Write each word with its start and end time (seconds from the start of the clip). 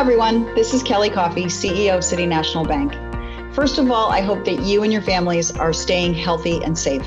everyone. 0.00 0.46
This 0.54 0.72
is 0.72 0.82
Kelly 0.82 1.10
Coffey, 1.10 1.44
CEO 1.44 1.94
of 1.94 2.02
City 2.02 2.24
National 2.24 2.64
Bank. 2.64 2.94
First 3.54 3.76
of 3.76 3.90
all, 3.90 4.10
I 4.10 4.22
hope 4.22 4.46
that 4.46 4.62
you 4.62 4.82
and 4.82 4.90
your 4.90 5.02
families 5.02 5.54
are 5.54 5.74
staying 5.74 6.14
healthy 6.14 6.64
and 6.64 6.76
safe. 6.76 7.06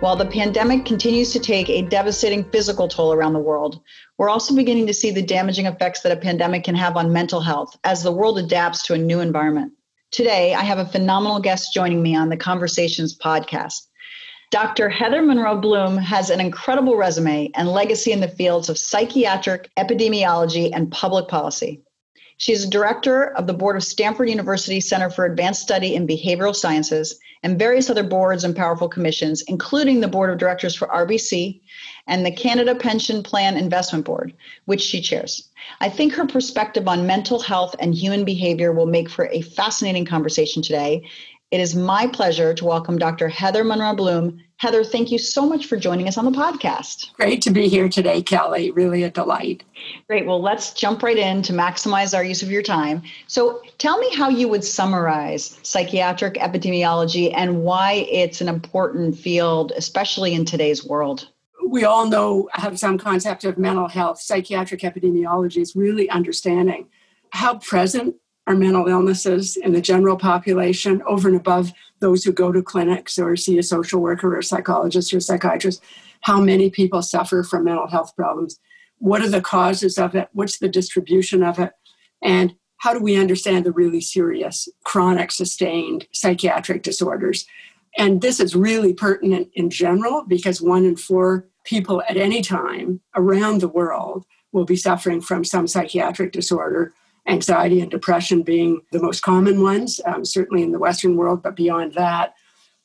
While 0.00 0.16
the 0.16 0.26
pandemic 0.26 0.84
continues 0.84 1.32
to 1.32 1.38
take 1.38 1.70
a 1.70 1.80
devastating 1.80 2.44
physical 2.50 2.88
toll 2.88 3.14
around 3.14 3.32
the 3.32 3.38
world, 3.38 3.80
we're 4.18 4.28
also 4.28 4.54
beginning 4.54 4.86
to 4.88 4.92
see 4.92 5.10
the 5.10 5.22
damaging 5.22 5.64
effects 5.64 6.02
that 6.02 6.12
a 6.12 6.20
pandemic 6.20 6.62
can 6.62 6.74
have 6.74 6.98
on 6.98 7.10
mental 7.10 7.40
health 7.40 7.74
as 7.84 8.02
the 8.02 8.12
world 8.12 8.38
adapts 8.38 8.82
to 8.82 8.92
a 8.92 8.98
new 8.98 9.20
environment. 9.20 9.72
Today, 10.10 10.52
I 10.52 10.60
have 10.60 10.78
a 10.78 10.84
phenomenal 10.84 11.40
guest 11.40 11.72
joining 11.72 12.02
me 12.02 12.14
on 12.14 12.28
the 12.28 12.36
Conversations 12.36 13.16
podcast. 13.16 13.86
Dr. 14.50 14.90
Heather 14.90 15.22
Munroe-Blum 15.22 15.96
has 15.96 16.28
an 16.28 16.40
incredible 16.40 16.96
resume 16.96 17.50
and 17.54 17.72
legacy 17.72 18.12
in 18.12 18.20
the 18.20 18.28
fields 18.28 18.68
of 18.68 18.76
psychiatric 18.76 19.70
epidemiology 19.78 20.68
and 20.74 20.92
public 20.92 21.26
policy. 21.26 21.80
She 22.40 22.52
is 22.52 22.64
a 22.64 22.70
director 22.70 23.36
of 23.36 23.46
the 23.46 23.52
board 23.52 23.76
of 23.76 23.84
Stanford 23.84 24.30
University 24.30 24.80
Center 24.80 25.10
for 25.10 25.26
Advanced 25.26 25.60
Study 25.60 25.94
in 25.94 26.06
Behavioral 26.06 26.56
Sciences 26.56 27.20
and 27.42 27.58
various 27.58 27.90
other 27.90 28.02
boards 28.02 28.44
and 28.44 28.56
powerful 28.56 28.88
commissions, 28.88 29.42
including 29.42 30.00
the 30.00 30.08
board 30.08 30.30
of 30.30 30.38
directors 30.38 30.74
for 30.74 30.88
RBC 30.88 31.60
and 32.06 32.24
the 32.24 32.30
Canada 32.30 32.74
Pension 32.74 33.22
Plan 33.22 33.58
Investment 33.58 34.06
Board, 34.06 34.32
which 34.64 34.80
she 34.80 35.02
chairs. 35.02 35.50
I 35.80 35.90
think 35.90 36.14
her 36.14 36.26
perspective 36.26 36.88
on 36.88 37.06
mental 37.06 37.40
health 37.40 37.76
and 37.78 37.94
human 37.94 38.24
behavior 38.24 38.72
will 38.72 38.86
make 38.86 39.10
for 39.10 39.26
a 39.26 39.42
fascinating 39.42 40.06
conversation 40.06 40.62
today. 40.62 41.06
It 41.50 41.58
is 41.58 41.74
my 41.74 42.06
pleasure 42.06 42.54
to 42.54 42.64
welcome 42.64 42.96
Dr. 42.96 43.28
Heather 43.28 43.64
Munroe-Blum. 43.64 44.38
Heather, 44.58 44.84
thank 44.84 45.10
you 45.10 45.18
so 45.18 45.44
much 45.44 45.66
for 45.66 45.76
joining 45.76 46.06
us 46.06 46.16
on 46.16 46.24
the 46.24 46.30
podcast. 46.30 47.12
Great 47.14 47.42
to 47.42 47.50
be 47.50 47.66
here 47.66 47.88
today, 47.88 48.22
Kelly. 48.22 48.70
Really 48.70 49.02
a 49.02 49.10
delight. 49.10 49.64
Great. 50.06 50.26
Well, 50.26 50.40
let's 50.40 50.72
jump 50.72 51.02
right 51.02 51.16
in 51.16 51.42
to 51.42 51.52
maximize 51.52 52.14
our 52.16 52.22
use 52.22 52.44
of 52.44 52.52
your 52.52 52.62
time. 52.62 53.02
So, 53.26 53.62
tell 53.78 53.98
me 53.98 54.14
how 54.14 54.28
you 54.28 54.46
would 54.46 54.62
summarize 54.62 55.58
psychiatric 55.64 56.34
epidemiology 56.34 57.32
and 57.34 57.64
why 57.64 58.06
it's 58.08 58.40
an 58.40 58.48
important 58.48 59.18
field, 59.18 59.72
especially 59.76 60.34
in 60.34 60.44
today's 60.44 60.84
world. 60.84 61.30
We 61.66 61.82
all 61.82 62.06
know, 62.06 62.48
have 62.52 62.78
some 62.78 62.96
concept 62.96 63.42
of 63.42 63.58
mental 63.58 63.88
health. 63.88 64.20
Psychiatric 64.20 64.82
epidemiology 64.82 65.62
is 65.62 65.74
really 65.74 66.08
understanding 66.10 66.86
how 67.30 67.58
present 67.58 68.14
mental 68.54 68.86
illnesses 68.86 69.56
in 69.56 69.72
the 69.72 69.80
general 69.80 70.16
population 70.16 71.02
over 71.06 71.28
and 71.28 71.36
above 71.36 71.72
those 72.00 72.24
who 72.24 72.32
go 72.32 72.50
to 72.50 72.62
clinics 72.62 73.18
or 73.18 73.36
see 73.36 73.58
a 73.58 73.62
social 73.62 74.00
worker 74.00 74.36
or 74.36 74.42
psychologist 74.42 75.12
or 75.12 75.20
psychiatrist, 75.20 75.82
how 76.22 76.40
many 76.40 76.70
people 76.70 77.02
suffer 77.02 77.42
from 77.42 77.64
mental 77.64 77.88
health 77.88 78.14
problems. 78.16 78.58
What 78.98 79.22
are 79.22 79.28
the 79.28 79.40
causes 79.40 79.98
of 79.98 80.14
it? 80.14 80.28
What's 80.32 80.58
the 80.58 80.68
distribution 80.68 81.42
of 81.42 81.58
it? 81.58 81.72
And 82.22 82.54
how 82.78 82.94
do 82.94 83.00
we 83.00 83.16
understand 83.16 83.64
the 83.64 83.72
really 83.72 84.00
serious, 84.00 84.68
chronic, 84.84 85.30
sustained 85.30 86.06
psychiatric 86.12 86.82
disorders? 86.82 87.46
And 87.96 88.22
this 88.22 88.40
is 88.40 88.54
really 88.56 88.94
pertinent 88.94 89.48
in 89.54 89.68
general 89.68 90.24
because 90.26 90.62
one 90.62 90.84
in 90.84 90.96
four 90.96 91.46
people 91.64 92.02
at 92.08 92.16
any 92.16 92.40
time 92.40 93.00
around 93.14 93.60
the 93.60 93.68
world 93.68 94.24
will 94.52 94.64
be 94.64 94.76
suffering 94.76 95.20
from 95.20 95.44
some 95.44 95.66
psychiatric 95.66 96.32
disorder 96.32 96.94
anxiety 97.26 97.80
and 97.80 97.90
depression 97.90 98.42
being 98.42 98.82
the 98.92 99.02
most 99.02 99.22
common 99.22 99.62
ones, 99.62 100.00
um, 100.04 100.24
certainly 100.24 100.62
in 100.62 100.72
the 100.72 100.78
Western 100.78 101.16
world, 101.16 101.42
but 101.42 101.56
beyond 101.56 101.94
that. 101.94 102.34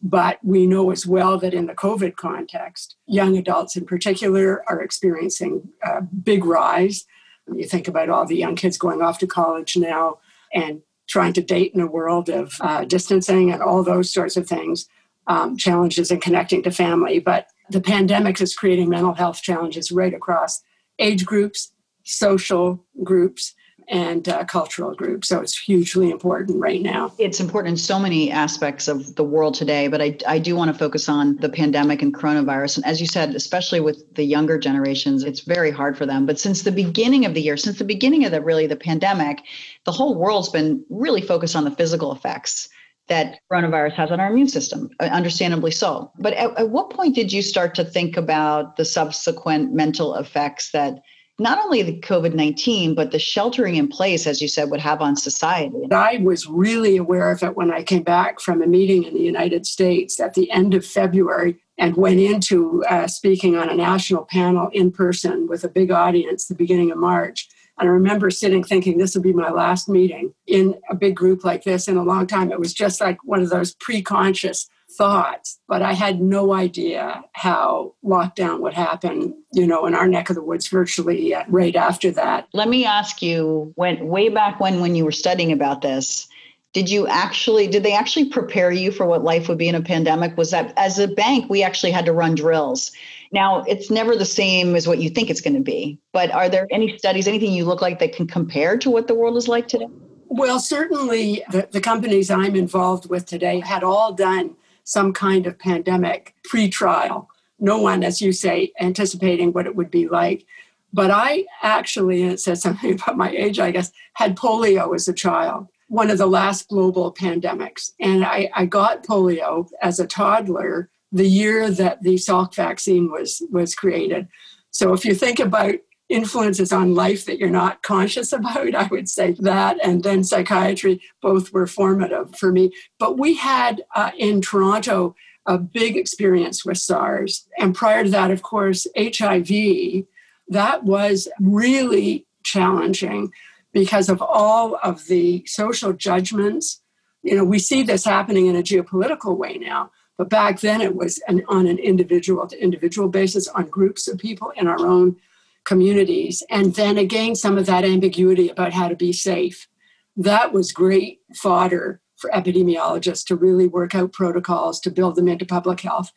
But 0.01 0.39
we 0.43 0.67
know 0.67 0.91
as 0.91 1.07
well 1.07 1.37
that 1.39 1.53
in 1.53 1.65
the 1.65 1.73
COVID 1.73 2.15
context, 2.15 2.95
young 3.07 3.37
adults 3.37 3.75
in 3.75 3.85
particular 3.85 4.63
are 4.67 4.81
experiencing 4.81 5.69
a 5.83 6.01
big 6.01 6.45
rise. 6.45 7.05
You 7.51 7.65
think 7.65 7.87
about 7.87 8.09
all 8.09 8.25
the 8.25 8.37
young 8.37 8.55
kids 8.55 8.77
going 8.77 9.01
off 9.01 9.19
to 9.19 9.27
college 9.27 9.77
now 9.77 10.19
and 10.53 10.81
trying 11.07 11.33
to 11.33 11.41
date 11.41 11.71
in 11.73 11.81
a 11.81 11.87
world 11.87 12.29
of 12.29 12.53
uh, 12.61 12.83
distancing 12.85 13.51
and 13.51 13.61
all 13.61 13.83
those 13.83 14.11
sorts 14.11 14.37
of 14.37 14.47
things, 14.47 14.87
um, 15.27 15.55
challenges 15.57 16.11
in 16.11 16.19
connecting 16.19 16.61
to 16.63 16.71
family. 16.71 17.19
But 17.19 17.47
the 17.69 17.81
pandemic 17.81 18.41
is 18.41 18.55
creating 18.55 18.89
mental 18.89 19.13
health 19.13 19.41
challenges 19.41 19.91
right 19.91 20.13
across 20.13 20.61
age 20.99 21.25
groups, 21.25 21.71
social 22.03 22.83
groups, 23.03 23.53
and 23.89 24.27
uh, 24.27 24.43
cultural 24.45 24.93
groups. 24.95 25.29
So 25.29 25.39
it's 25.41 25.57
hugely 25.57 26.11
important 26.11 26.59
right 26.59 26.81
now. 26.81 27.13
It's 27.17 27.39
important 27.39 27.73
in 27.73 27.77
so 27.77 27.99
many 27.99 28.31
aspects 28.31 28.87
of 28.87 29.15
the 29.15 29.23
world 29.23 29.53
today, 29.53 29.87
but 29.87 30.01
I, 30.01 30.17
I 30.27 30.39
do 30.39 30.55
want 30.55 30.71
to 30.71 30.77
focus 30.77 31.07
on 31.07 31.37
the 31.37 31.49
pandemic 31.49 32.01
and 32.01 32.13
coronavirus. 32.13 32.77
And 32.77 32.85
as 32.85 32.99
you 32.99 33.07
said, 33.07 33.35
especially 33.35 33.79
with 33.79 34.15
the 34.15 34.23
younger 34.23 34.57
generations, 34.57 35.23
it's 35.23 35.41
very 35.41 35.71
hard 35.71 35.97
for 35.97 36.05
them. 36.05 36.25
But 36.25 36.39
since 36.39 36.63
the 36.63 36.71
beginning 36.71 37.25
of 37.25 37.33
the 37.33 37.41
year, 37.41 37.57
since 37.57 37.77
the 37.77 37.85
beginning 37.85 38.25
of 38.25 38.31
the 38.31 38.41
really 38.41 38.67
the 38.67 38.75
pandemic, 38.75 39.43
the 39.85 39.91
whole 39.91 40.15
world's 40.15 40.49
been 40.49 40.83
really 40.89 41.21
focused 41.21 41.55
on 41.55 41.63
the 41.63 41.71
physical 41.71 42.11
effects 42.11 42.69
that 43.07 43.39
coronavirus 43.51 43.93
has 43.93 44.11
on 44.11 44.19
our 44.19 44.31
immune 44.31 44.47
system, 44.47 44.89
uh, 44.99 45.03
understandably 45.05 45.71
so. 45.71 46.11
But 46.17 46.33
at, 46.33 46.57
at 46.57 46.69
what 46.69 46.89
point 46.89 47.15
did 47.15 47.31
you 47.31 47.41
start 47.41 47.75
to 47.75 47.85
think 47.85 48.17
about 48.17 48.77
the 48.77 48.85
subsequent 48.85 49.73
mental 49.73 50.15
effects 50.15 50.71
that 50.71 51.01
not 51.37 51.63
only 51.63 51.81
the 51.81 51.99
COVID 51.99 52.33
19, 52.33 52.95
but 52.95 53.11
the 53.11 53.19
sheltering 53.19 53.75
in 53.75 53.87
place, 53.87 54.25
as 54.25 54.41
you 54.41 54.47
said, 54.47 54.69
would 54.71 54.79
have 54.79 55.01
on 55.01 55.15
society. 55.15 55.75
I 55.91 56.17
was 56.23 56.47
really 56.47 56.97
aware 56.97 57.31
of 57.31 57.43
it 57.43 57.55
when 57.55 57.71
I 57.71 57.83
came 57.83 58.03
back 58.03 58.39
from 58.39 58.61
a 58.61 58.67
meeting 58.67 59.03
in 59.03 59.13
the 59.13 59.21
United 59.21 59.65
States 59.65 60.19
at 60.19 60.33
the 60.33 60.49
end 60.51 60.73
of 60.73 60.85
February 60.85 61.57
and 61.77 61.97
went 61.97 62.19
into 62.19 62.83
uh, 62.85 63.07
speaking 63.07 63.57
on 63.57 63.69
a 63.69 63.75
national 63.75 64.25
panel 64.25 64.69
in 64.71 64.91
person 64.91 65.47
with 65.47 65.63
a 65.63 65.69
big 65.69 65.91
audience 65.91 66.47
the 66.47 66.55
beginning 66.55 66.91
of 66.91 66.97
March. 66.97 67.49
And 67.77 67.89
I 67.89 67.91
remember 67.91 68.29
sitting 68.29 68.63
thinking, 68.63 68.97
this 68.97 69.15
will 69.15 69.21
be 69.21 69.33
my 69.33 69.49
last 69.49 69.89
meeting 69.89 70.33
in 70.47 70.75
a 70.89 70.95
big 70.95 71.15
group 71.15 71.43
like 71.43 71.65
this 71.65 71.89
in 71.89 71.97
a 71.97 72.03
long 72.03 72.27
time. 72.27 72.51
It 72.51 72.59
was 72.59 72.73
just 72.73 73.01
like 73.01 73.17
one 73.25 73.41
of 73.41 73.49
those 73.49 73.75
pre 73.75 74.01
conscious 74.01 74.69
thoughts, 74.91 75.59
but 75.67 75.81
I 75.81 75.93
had 75.93 76.21
no 76.21 76.53
idea 76.53 77.23
how 77.33 77.93
lockdown 78.03 78.59
would 78.61 78.73
happen, 78.73 79.35
you 79.53 79.67
know, 79.67 79.85
in 79.85 79.95
our 79.95 80.07
neck 80.07 80.29
of 80.29 80.35
the 80.35 80.43
woods 80.43 80.67
virtually 80.67 81.33
right 81.47 81.75
after 81.75 82.11
that. 82.11 82.47
Let 82.53 82.69
me 82.69 82.85
ask 82.85 83.21
you, 83.21 83.73
when 83.75 84.07
way 84.07 84.29
back 84.29 84.59
when 84.59 84.81
when 84.81 84.95
you 84.95 85.05
were 85.05 85.11
studying 85.11 85.51
about 85.51 85.81
this, 85.81 86.27
did 86.73 86.89
you 86.89 87.07
actually 87.07 87.67
did 87.67 87.83
they 87.83 87.93
actually 87.93 88.29
prepare 88.29 88.71
you 88.71 88.91
for 88.91 89.05
what 89.05 89.23
life 89.23 89.47
would 89.47 89.57
be 89.57 89.67
in 89.67 89.75
a 89.75 89.81
pandemic? 89.81 90.37
Was 90.37 90.51
that 90.51 90.73
as 90.77 90.99
a 90.99 91.07
bank 91.07 91.49
we 91.49 91.63
actually 91.63 91.91
had 91.91 92.05
to 92.05 92.13
run 92.13 92.35
drills. 92.35 92.91
Now, 93.31 93.63
it's 93.63 93.89
never 93.89 94.15
the 94.15 94.25
same 94.25 94.75
as 94.75 94.87
what 94.87 94.99
you 94.99 95.09
think 95.09 95.29
it's 95.29 95.41
going 95.41 95.55
to 95.55 95.61
be, 95.61 95.99
but 96.13 96.31
are 96.31 96.47
there 96.47 96.67
any 96.71 96.97
studies, 96.97 97.27
anything 97.27 97.51
you 97.51 97.65
look 97.65 97.81
like 97.81 97.99
that 97.99 98.15
can 98.15 98.27
compare 98.27 98.77
to 98.77 98.89
what 98.89 99.07
the 99.07 99.15
world 99.15 99.35
is 99.35 99.47
like 99.47 99.67
today? 99.67 99.87
Well, 100.27 100.59
certainly 100.59 101.43
the, 101.51 101.67
the 101.71 101.81
companies 101.81 102.29
I'm 102.29 102.55
involved 102.55 103.09
with 103.09 103.25
today 103.25 103.59
had 103.59 103.83
all 103.83 104.13
done 104.13 104.55
some 104.85 105.11
kind 105.11 105.45
of 105.45 105.59
pandemic 105.59 106.33
pre 106.45 106.69
trial. 106.69 107.29
No 107.59 107.79
one, 107.79 108.03
as 108.03 108.21
you 108.21 108.31
say, 108.31 108.71
anticipating 108.79 109.51
what 109.51 109.65
it 109.65 109.75
would 109.75 109.91
be 109.91 110.07
like. 110.07 110.45
But 110.93 111.11
I 111.11 111.45
actually, 111.61 112.23
and 112.23 112.31
it 112.31 112.39
says 112.39 112.61
something 112.61 112.93
about 113.01 113.17
my 113.17 113.29
age, 113.31 113.59
I 113.59 113.71
guess, 113.71 113.91
had 114.13 114.37
polio 114.37 114.95
as 114.95 115.09
a 115.09 115.13
child, 115.13 115.67
one 115.89 116.09
of 116.09 116.17
the 116.17 116.25
last 116.25 116.69
global 116.69 117.13
pandemics. 117.13 117.91
And 117.99 118.23
I, 118.23 118.49
I 118.53 118.65
got 118.65 119.03
polio 119.03 119.67
as 119.81 119.99
a 119.99 120.07
toddler 120.07 120.89
the 121.11 121.27
year 121.27 121.69
that 121.69 122.01
the 122.03 122.15
Salk 122.15 122.55
vaccine 122.55 123.11
was, 123.11 123.41
was 123.51 123.75
created. 123.75 124.27
So 124.71 124.93
if 124.93 125.05
you 125.05 125.15
think 125.15 125.39
about 125.39 125.75
influences 126.15 126.71
on 126.71 126.95
life 126.95 127.25
that 127.25 127.37
you're 127.37 127.49
not 127.49 127.83
conscious 127.83 128.31
about. 128.31 128.73
I 128.73 128.87
would 128.87 129.09
say 129.09 129.35
that. 129.39 129.77
And 129.83 130.03
then 130.03 130.23
psychiatry, 130.23 131.01
both 131.21 131.51
were 131.51 131.67
formative 131.67 132.35
for 132.35 132.51
me. 132.51 132.71
But 132.97 133.17
we 133.17 133.35
had 133.35 133.83
uh, 133.93 134.11
in 134.17 134.41
Toronto 134.41 135.15
a 135.45 135.57
big 135.57 135.97
experience 135.97 136.65
with 136.65 136.77
SARS. 136.77 137.47
And 137.59 137.75
prior 137.75 138.03
to 138.05 138.09
that, 138.09 138.31
of 138.31 138.41
course, 138.41 138.87
HIV, 138.97 140.05
that 140.47 140.83
was 140.83 141.27
really 141.39 142.25
challenging 142.43 143.31
because 143.73 144.07
of 144.07 144.21
all 144.21 144.79
of 144.81 145.05
the 145.07 145.43
social 145.45 145.91
judgments. 145.91 146.81
You 147.23 147.35
know, 147.35 147.43
we 147.43 147.59
see 147.59 147.83
this 147.83 148.05
happening 148.05 148.47
in 148.47 148.55
a 148.55 148.63
geopolitical 148.63 149.37
way 149.37 149.57
now. 149.57 149.91
But 150.17 150.29
back 150.29 150.61
then, 150.61 150.79
it 150.79 150.95
was 150.95 151.21
an, 151.27 151.43
on 151.49 151.67
an 151.67 151.77
individual 151.77 152.47
to 152.47 152.63
individual 152.63 153.09
basis, 153.09 153.49
on 153.49 153.67
groups 153.67 154.07
of 154.07 154.17
people 154.17 154.51
in 154.55 154.67
our 154.67 154.79
own 154.79 155.17
communities. 155.65 156.43
And 156.49 156.75
then 156.75 156.97
again, 156.97 157.35
some 157.35 157.57
of 157.57 157.65
that 157.65 157.83
ambiguity 157.83 158.49
about 158.49 158.73
how 158.73 158.87
to 158.87 158.95
be 158.95 159.11
safe. 159.11 159.67
That 160.15 160.53
was 160.53 160.71
great 160.71 161.19
fodder 161.35 162.01
for 162.17 162.29
epidemiologists 162.31 163.25
to 163.25 163.35
really 163.35 163.67
work 163.67 163.93
out 163.93 164.13
protocols 164.13 164.79
to 164.81 164.91
build 164.91 165.15
them 165.15 165.27
into 165.27 165.45
public 165.45 165.81
health 165.81 166.13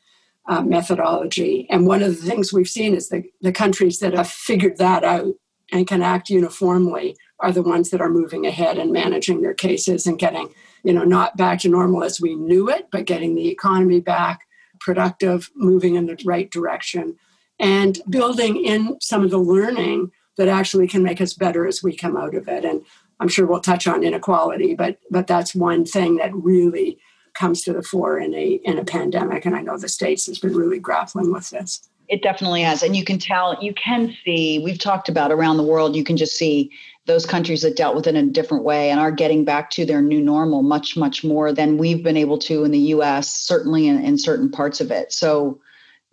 uh, 0.48 0.62
methodology. 0.62 1.66
And 1.68 1.86
one 1.86 2.02
of 2.02 2.10
the 2.10 2.30
things 2.30 2.52
we've 2.52 2.68
seen 2.68 2.94
is 2.94 3.08
the, 3.08 3.24
the 3.40 3.52
countries 3.52 3.98
that 3.98 4.14
have 4.14 4.28
figured 4.28 4.78
that 4.78 5.02
out 5.04 5.34
and 5.72 5.86
can 5.86 6.02
act 6.02 6.30
uniformly 6.30 7.16
are 7.40 7.52
the 7.52 7.62
ones 7.62 7.90
that 7.90 8.00
are 8.00 8.08
moving 8.08 8.46
ahead 8.46 8.78
and 8.78 8.92
managing 8.92 9.42
their 9.42 9.54
cases 9.54 10.06
and 10.06 10.18
getting, 10.18 10.48
you 10.82 10.92
know, 10.92 11.04
not 11.04 11.36
back 11.36 11.60
to 11.60 11.68
normal 11.68 12.02
as 12.02 12.20
we 12.20 12.34
knew 12.34 12.68
it, 12.68 12.88
but 12.90 13.04
getting 13.04 13.34
the 13.34 13.48
economy 13.48 14.00
back 14.00 14.40
productive, 14.80 15.50
moving 15.54 15.96
in 15.96 16.06
the 16.06 16.16
right 16.24 16.50
direction 16.50 17.16
and 17.58 17.98
building 18.08 18.64
in 18.64 18.96
some 19.00 19.24
of 19.24 19.30
the 19.30 19.38
learning 19.38 20.10
that 20.36 20.48
actually 20.48 20.86
can 20.86 21.02
make 21.02 21.20
us 21.20 21.34
better 21.34 21.66
as 21.66 21.82
we 21.82 21.94
come 21.94 22.16
out 22.16 22.34
of 22.34 22.48
it. 22.48 22.64
And 22.64 22.82
I'm 23.20 23.28
sure 23.28 23.46
we'll 23.46 23.60
touch 23.60 23.86
on 23.86 24.04
inequality, 24.04 24.74
but 24.74 24.98
but 25.10 25.26
that's 25.26 25.54
one 25.54 25.84
thing 25.84 26.16
that 26.16 26.34
really 26.34 26.98
comes 27.34 27.62
to 27.62 27.72
the 27.72 27.82
fore 27.82 28.18
in 28.18 28.34
a 28.34 28.60
in 28.64 28.78
a 28.78 28.84
pandemic. 28.84 29.44
And 29.44 29.54
I 29.54 29.62
know 29.62 29.76
the 29.76 29.88
states 29.88 30.26
has 30.26 30.38
been 30.38 30.54
really 30.54 30.78
grappling 30.78 31.32
with 31.32 31.50
this. 31.50 31.88
It 32.08 32.22
definitely 32.22 32.62
has. 32.62 32.82
And 32.82 32.96
you 32.96 33.04
can 33.04 33.18
tell, 33.18 33.62
you 33.62 33.74
can 33.74 34.14
see, 34.24 34.60
we've 34.60 34.78
talked 34.78 35.10
about 35.10 35.30
around 35.30 35.58
the 35.58 35.62
world, 35.62 35.94
you 35.94 36.02
can 36.02 36.16
just 36.16 36.38
see 36.38 36.70
those 37.04 37.26
countries 37.26 37.60
that 37.62 37.76
dealt 37.76 37.94
with 37.94 38.06
it 38.06 38.14
in 38.14 38.28
a 38.28 38.32
different 38.32 38.64
way 38.64 38.90
and 38.90 38.98
are 38.98 39.12
getting 39.12 39.44
back 39.44 39.68
to 39.70 39.84
their 39.84 40.00
new 40.00 40.20
normal 40.20 40.62
much, 40.62 40.96
much 40.96 41.22
more 41.22 41.52
than 41.52 41.76
we've 41.76 42.02
been 42.02 42.16
able 42.16 42.38
to 42.38 42.64
in 42.64 42.70
the 42.70 42.78
US, 42.78 43.30
certainly 43.30 43.86
in, 43.88 44.02
in 44.02 44.16
certain 44.16 44.50
parts 44.50 44.80
of 44.80 44.90
it. 44.90 45.12
So 45.12 45.60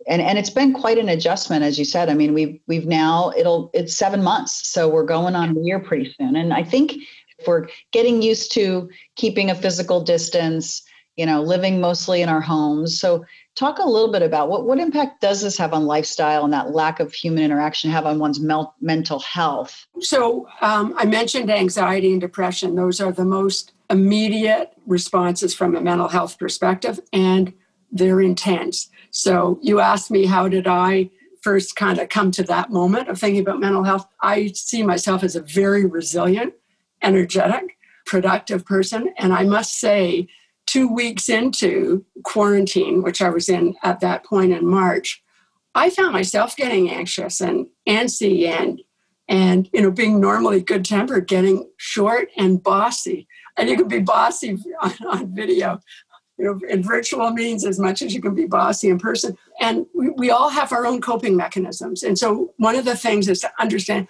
and 0.06 0.22
and 0.22 0.38
it's 0.38 0.50
been 0.50 0.72
quite 0.72 0.98
an 0.98 1.08
adjustment 1.08 1.64
as 1.64 1.78
you 1.78 1.84
said. 1.84 2.08
I 2.08 2.14
mean 2.14 2.34
we've 2.34 2.58
we've 2.66 2.86
now 2.86 3.32
it'll 3.36 3.70
it's 3.74 3.96
seven 3.96 4.22
months 4.22 4.68
so 4.68 4.88
we're 4.88 5.04
going 5.04 5.34
on 5.34 5.56
a 5.56 5.60
year 5.60 5.78
pretty 5.78 6.14
soon. 6.18 6.36
And 6.36 6.52
i 6.52 6.62
think 6.62 6.94
if 7.38 7.46
we're 7.46 7.68
getting 7.92 8.22
used 8.22 8.52
to 8.52 8.88
keeping 9.16 9.50
a 9.50 9.54
physical 9.54 10.00
distance 10.02 10.82
you 11.16 11.26
know 11.26 11.42
living 11.42 11.80
mostly 11.80 12.22
in 12.22 12.28
our 12.28 12.40
homes. 12.40 12.98
So 13.00 13.24
talk 13.54 13.78
a 13.78 13.88
little 13.88 14.12
bit 14.12 14.22
about 14.22 14.48
what 14.48 14.66
what 14.66 14.78
impact 14.78 15.20
does 15.20 15.42
this 15.42 15.56
have 15.58 15.72
on 15.72 15.86
lifestyle 15.86 16.44
and 16.44 16.52
that 16.52 16.72
lack 16.72 17.00
of 17.00 17.12
human 17.12 17.42
interaction 17.42 17.90
have 17.90 18.06
on 18.06 18.18
one's 18.18 18.40
mel- 18.40 18.74
mental 18.80 19.18
health? 19.20 19.86
So 20.00 20.46
um, 20.60 20.94
i 20.96 21.04
mentioned 21.04 21.50
anxiety 21.50 22.12
and 22.12 22.20
depression. 22.20 22.76
Those 22.76 23.00
are 23.00 23.12
the 23.12 23.24
most 23.24 23.72
immediate 23.90 24.72
responses 24.86 25.54
from 25.54 25.74
a 25.74 25.80
mental 25.80 26.08
health 26.08 26.38
perspective. 26.38 27.00
And 27.12 27.52
they're 27.90 28.20
intense 28.20 28.90
so 29.16 29.58
you 29.62 29.80
asked 29.80 30.10
me, 30.10 30.26
how 30.26 30.46
did 30.46 30.66
I 30.66 31.08
first 31.40 31.74
kind 31.74 31.98
of 31.98 32.10
come 32.10 32.30
to 32.32 32.42
that 32.42 32.70
moment 32.70 33.08
of 33.08 33.18
thinking 33.18 33.40
about 33.40 33.60
mental 33.60 33.82
health? 33.82 34.06
I 34.20 34.48
see 34.48 34.82
myself 34.82 35.22
as 35.24 35.34
a 35.34 35.40
very 35.40 35.86
resilient, 35.86 36.52
energetic, 37.02 37.78
productive 38.04 38.66
person. 38.66 39.14
And 39.16 39.32
I 39.32 39.44
must 39.44 39.80
say, 39.80 40.28
two 40.66 40.86
weeks 40.86 41.30
into 41.30 42.04
quarantine, 42.24 43.02
which 43.02 43.22
I 43.22 43.30
was 43.30 43.48
in 43.48 43.74
at 43.82 44.00
that 44.00 44.24
point 44.24 44.52
in 44.52 44.66
March, 44.66 45.22
I 45.74 45.88
found 45.88 46.12
myself 46.12 46.54
getting 46.54 46.90
anxious 46.90 47.40
and 47.40 47.68
antsy 47.88 48.46
and 48.46 48.82
and 49.28 49.68
you 49.72 49.82
know 49.82 49.90
being 49.90 50.20
normally 50.20 50.60
good 50.60 50.84
tempered 50.84 51.26
getting 51.26 51.68
short 51.76 52.28
and 52.36 52.62
bossy 52.62 53.26
and 53.56 53.68
you 53.68 53.76
can 53.76 53.88
be 53.88 53.98
bossy 53.98 54.56
on, 54.80 54.94
on 55.06 55.34
video 55.34 55.80
you 56.38 56.44
know, 56.44 56.60
in 56.68 56.82
virtual 56.82 57.30
means 57.30 57.64
as 57.64 57.78
much 57.78 58.02
as 58.02 58.14
you 58.14 58.20
can 58.20 58.34
be 58.34 58.46
bossy 58.46 58.88
in 58.88 58.98
person. 58.98 59.36
And 59.60 59.86
we, 59.94 60.10
we 60.10 60.30
all 60.30 60.50
have 60.50 60.72
our 60.72 60.86
own 60.86 61.00
coping 61.00 61.36
mechanisms. 61.36 62.02
And 62.02 62.18
so 62.18 62.52
one 62.58 62.76
of 62.76 62.84
the 62.84 62.96
things 62.96 63.28
is 63.28 63.40
to 63.40 63.50
understand, 63.58 64.08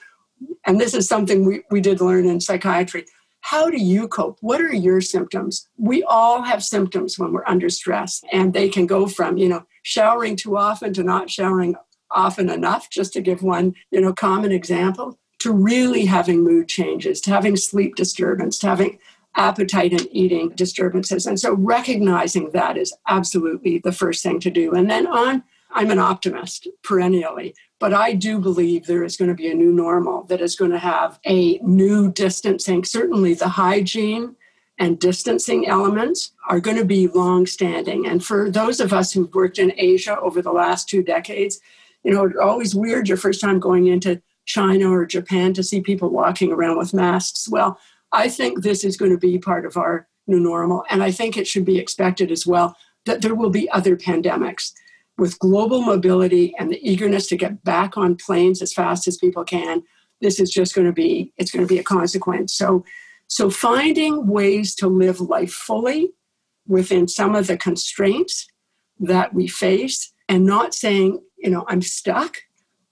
and 0.67 0.81
this 0.81 0.95
is 0.95 1.07
something 1.07 1.45
we, 1.45 1.63
we 1.71 1.81
did 1.81 2.01
learn 2.01 2.27
in 2.27 2.41
psychiatry. 2.41 3.05
How 3.41 3.71
do 3.71 3.81
you 3.81 4.09
cope? 4.09 4.39
What 4.41 4.61
are 4.61 4.75
your 4.75 5.01
symptoms? 5.01 5.69
We 5.77 6.03
all 6.03 6.43
have 6.43 6.65
symptoms 6.65 7.17
when 7.17 7.33
we're 7.33 7.47
under 7.47 7.69
stress, 7.69 8.25
and 8.33 8.53
they 8.53 8.69
can 8.69 8.87
go 8.87 9.07
from, 9.07 9.37
you 9.37 9.49
know, 9.49 9.65
showering 9.85 10.35
too 10.35 10.57
often 10.57 10.93
to 10.95 11.05
not 11.05 11.31
showering 11.31 11.77
often 12.11 12.51
enough, 12.51 12.91
just 12.91 13.13
to 13.13 13.21
give 13.21 13.43
one, 13.43 13.75
you 13.93 14.01
know, 14.01 14.13
common 14.13 14.51
example, 14.51 15.17
to 15.39 15.53
really 15.53 16.07
having 16.07 16.43
mood 16.43 16.67
changes, 16.67 17.21
to 17.21 17.31
having 17.31 17.57
sleep 17.57 17.95
disturbance, 17.95 18.59
to 18.59 18.67
having 18.67 18.99
appetite 19.37 19.93
and 19.93 20.09
eating 20.11 20.51
disturbances. 20.51 21.27
And 21.27 21.39
so 21.39 21.55
recognizing 21.55 22.51
that 22.51 22.77
is 22.77 22.95
absolutely 23.07 23.79
the 23.79 23.93
first 23.93 24.23
thing 24.23 24.41
to 24.41 24.51
do. 24.51 24.75
And 24.75 24.91
then 24.91 25.07
on, 25.07 25.45
I'm 25.71 25.91
an 25.91 25.99
optimist 25.99 26.69
perennially, 26.83 27.55
but 27.79 27.93
I 27.93 28.15
do 28.15 28.39
believe 28.39 28.87
there 28.87 29.05
is 29.05 29.17
going 29.17 29.29
to 29.29 29.35
be 29.35 29.51
a 29.51 29.55
new 29.55 29.73
normal 29.73 30.25
that 30.25 30.41
is 30.41 30.57
going 30.57 30.71
to 30.71 30.79
have 30.79 31.19
a 31.27 31.59
new 31.59 32.11
distancing. 32.11 32.85
Certainly 32.85 33.35
the 33.35 33.49
hygiene 33.49 34.37
and 34.79 34.99
distancing 34.99 35.67
elements 35.67 36.33
are 36.49 36.61
going 36.61 36.77
to 36.77 36.85
be 36.85 37.09
long 37.09 37.47
standing. 37.47 38.07
And 38.07 38.25
for 38.25 38.51
those 38.51 38.81
of 38.81 38.93
us 38.93 39.13
who've 39.13 39.35
worked 39.35 39.59
in 39.59 39.73
Asia 39.77 40.19
over 40.21 40.41
the 40.41 40.53
last 40.53 40.89
two 40.89 41.03
decades, 41.03 41.61
you 42.05 42.13
know, 42.13 42.25
it's 42.25 42.37
always 42.39 42.75
weird 42.75 43.09
your 43.09 43.17
first 43.17 43.41
time 43.41 43.59
going 43.59 43.87
into 43.87 44.23
China 44.45 44.91
or 44.93 45.05
Japan 45.05 45.53
to 45.55 45.63
see 45.63 45.81
people 45.81 46.09
walking 46.09 46.53
around 46.53 46.79
with 46.79 46.95
masks. 46.95 47.49
Well, 47.49 47.79
I 48.13 48.29
think 48.29 48.63
this 48.63 48.85
is 48.85 48.97
going 48.97 49.11
to 49.11 49.19
be 49.19 49.39
part 49.39 49.67
of 49.67 49.77
our 49.77 50.07
new 50.27 50.41
normal. 50.41 50.85
And 50.91 51.03
I 51.03 51.11
think 51.11 51.37
it 51.37 51.47
should 51.47 51.65
be 51.65 51.79
expected 51.79 52.31
as 52.31 52.47
well 52.47 52.77
that 53.05 53.23
there 53.23 53.35
will 53.35 53.51
be 53.51 53.71
other 53.71 53.97
pandemics. 53.97 54.73
With 55.19 55.39
global 55.39 55.81
mobility 55.81 56.55
and 56.59 56.71
the 56.71 56.81
eagerness 56.87 57.27
to 57.29 57.37
get 57.37 57.65
back 57.65 57.97
on 57.97 58.17
planes 58.17 58.61
as 58.61 58.75
fast 58.75 59.09
as 59.09 59.17
people 59.17 59.45
can, 59.45 59.83
this 60.21 60.39
is 60.39 60.51
just 60.51 60.75
going 60.75 60.87
to 60.87 60.93
be 60.93 61.33
it's 61.39 61.51
going 61.51 61.67
to 61.67 61.73
be 61.73 61.79
a 61.79 61.85
consequence. 61.85 62.53
So 62.53 62.85
so 63.29 63.51
finding 63.51 64.27
ways 64.27 64.75
to 64.77 64.89
live 64.89 65.21
life 65.21 65.53
fully 65.53 66.13
within 66.67 67.09
some 67.09 67.35
of 67.35 67.47
the 67.47 67.57
constraints 67.57 68.47
that 69.01 69.35
we 69.35 69.47
face 69.47 70.13
and 70.29 70.45
not 70.45 70.75
saying, 70.75 71.23
you 71.39 71.51
know, 71.51 71.65
I'm 71.69 71.83
stuck, 71.83 72.39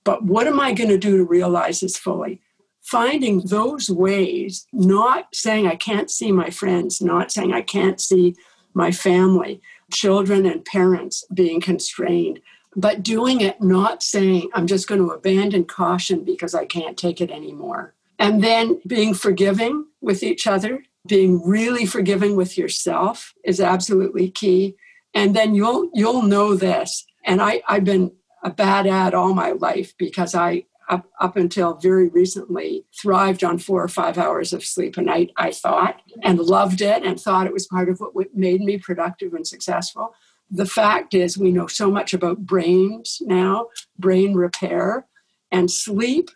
but 0.05 0.25
what 0.25 0.47
am 0.47 0.61
I 0.61 0.73
going 0.73 0.91
to 0.91 0.99
do 0.99 1.17
to 1.19 1.25
realize 1.25 1.81
this 1.81 1.99
fully? 1.99 2.41
Finding 2.85 3.41
those 3.41 3.89
ways, 3.89 4.67
not 4.73 5.35
saying 5.35 5.67
I 5.67 5.75
can't 5.75 6.11
see 6.11 6.31
my 6.31 6.51
friends, 6.51 7.01
not 7.01 7.33
saying 7.33 7.53
I 7.53 7.63
can't 7.63 8.01
see 8.01 8.37
my 8.75 8.91
family, 8.91 9.63
children 9.93 10.45
and 10.45 10.65
parents 10.65 11.25
being 11.33 11.61
constrained, 11.61 12.41
but 12.77 13.03
doing 13.03 13.41
it 13.41 13.63
not 13.63 14.03
saying 14.03 14.51
I'm 14.53 14.67
just 14.67 14.87
going 14.87 15.01
to 15.01 15.13
abandon 15.13 15.65
caution 15.65 16.25
because 16.25 16.55
I 16.55 16.67
can't 16.67 16.99
take 16.99 17.21
it 17.21 17.31
anymore. 17.31 17.95
And 18.19 18.45
then 18.45 18.81
being 18.87 19.15
forgiving 19.15 19.87
with 20.01 20.23
each 20.23 20.47
other, 20.47 20.83
being 21.07 21.47
really 21.47 21.87
forgiving 21.87 22.37
with 22.37 22.59
yourself 22.59 23.33
is 23.45 23.61
absolutely 23.61 24.31
key. 24.31 24.77
And 25.15 25.35
then 25.35 25.55
you'll 25.55 25.91
you'll 25.95 26.23
know 26.23 26.55
this. 26.55 27.07
And 27.25 27.41
I, 27.41 27.63
I've 27.69 27.85
been 27.85 28.13
a 28.43 28.51
bad 28.51 28.87
ad 28.87 29.15
all 29.15 29.33
my 29.33 29.53
life 29.53 29.95
because 29.97 30.35
I 30.35 30.67
up, 30.89 31.11
up 31.21 31.37
until 31.37 31.75
very 31.75 32.09
recently 32.09 32.85
thrived 33.01 33.43
on 33.43 33.59
four 33.59 33.83
or 33.83 33.89
five 33.89 34.19
hours 34.19 34.53
of 34.53 34.65
sleep 34.65 34.97
a 34.97 35.03
night, 35.03 35.31
I 35.37 35.51
thought, 35.51 36.01
and 36.23 36.39
loved 36.39 36.81
it 36.81 37.05
and 37.05 37.21
thought 37.21 37.47
it 37.47 37.53
was 37.53 37.67
part 37.67 37.89
of 37.89 38.01
what 38.01 38.35
made 38.35 38.61
me 38.61 38.79
productive 38.79 39.35
and 39.35 39.47
successful. 39.47 40.15
The 40.51 40.67
fact 40.67 41.15
is, 41.15 41.39
we 41.39 41.53
know 41.53 41.67
so 41.67 41.91
much 41.91 42.15
about 42.15 42.47
brains 42.47 43.19
now, 43.23 43.69
brain 43.99 44.35
repair, 44.35 45.07
and 45.51 45.71
sleep, 45.71 46.31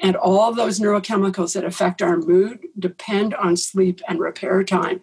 and 0.00 0.16
all 0.16 0.52
those 0.52 0.80
neurochemicals 0.80 1.54
that 1.54 1.64
affect 1.64 2.02
our 2.02 2.16
mood 2.16 2.60
depend 2.78 3.34
on 3.34 3.56
sleep 3.56 4.00
and 4.08 4.18
repair 4.18 4.64
time. 4.64 5.00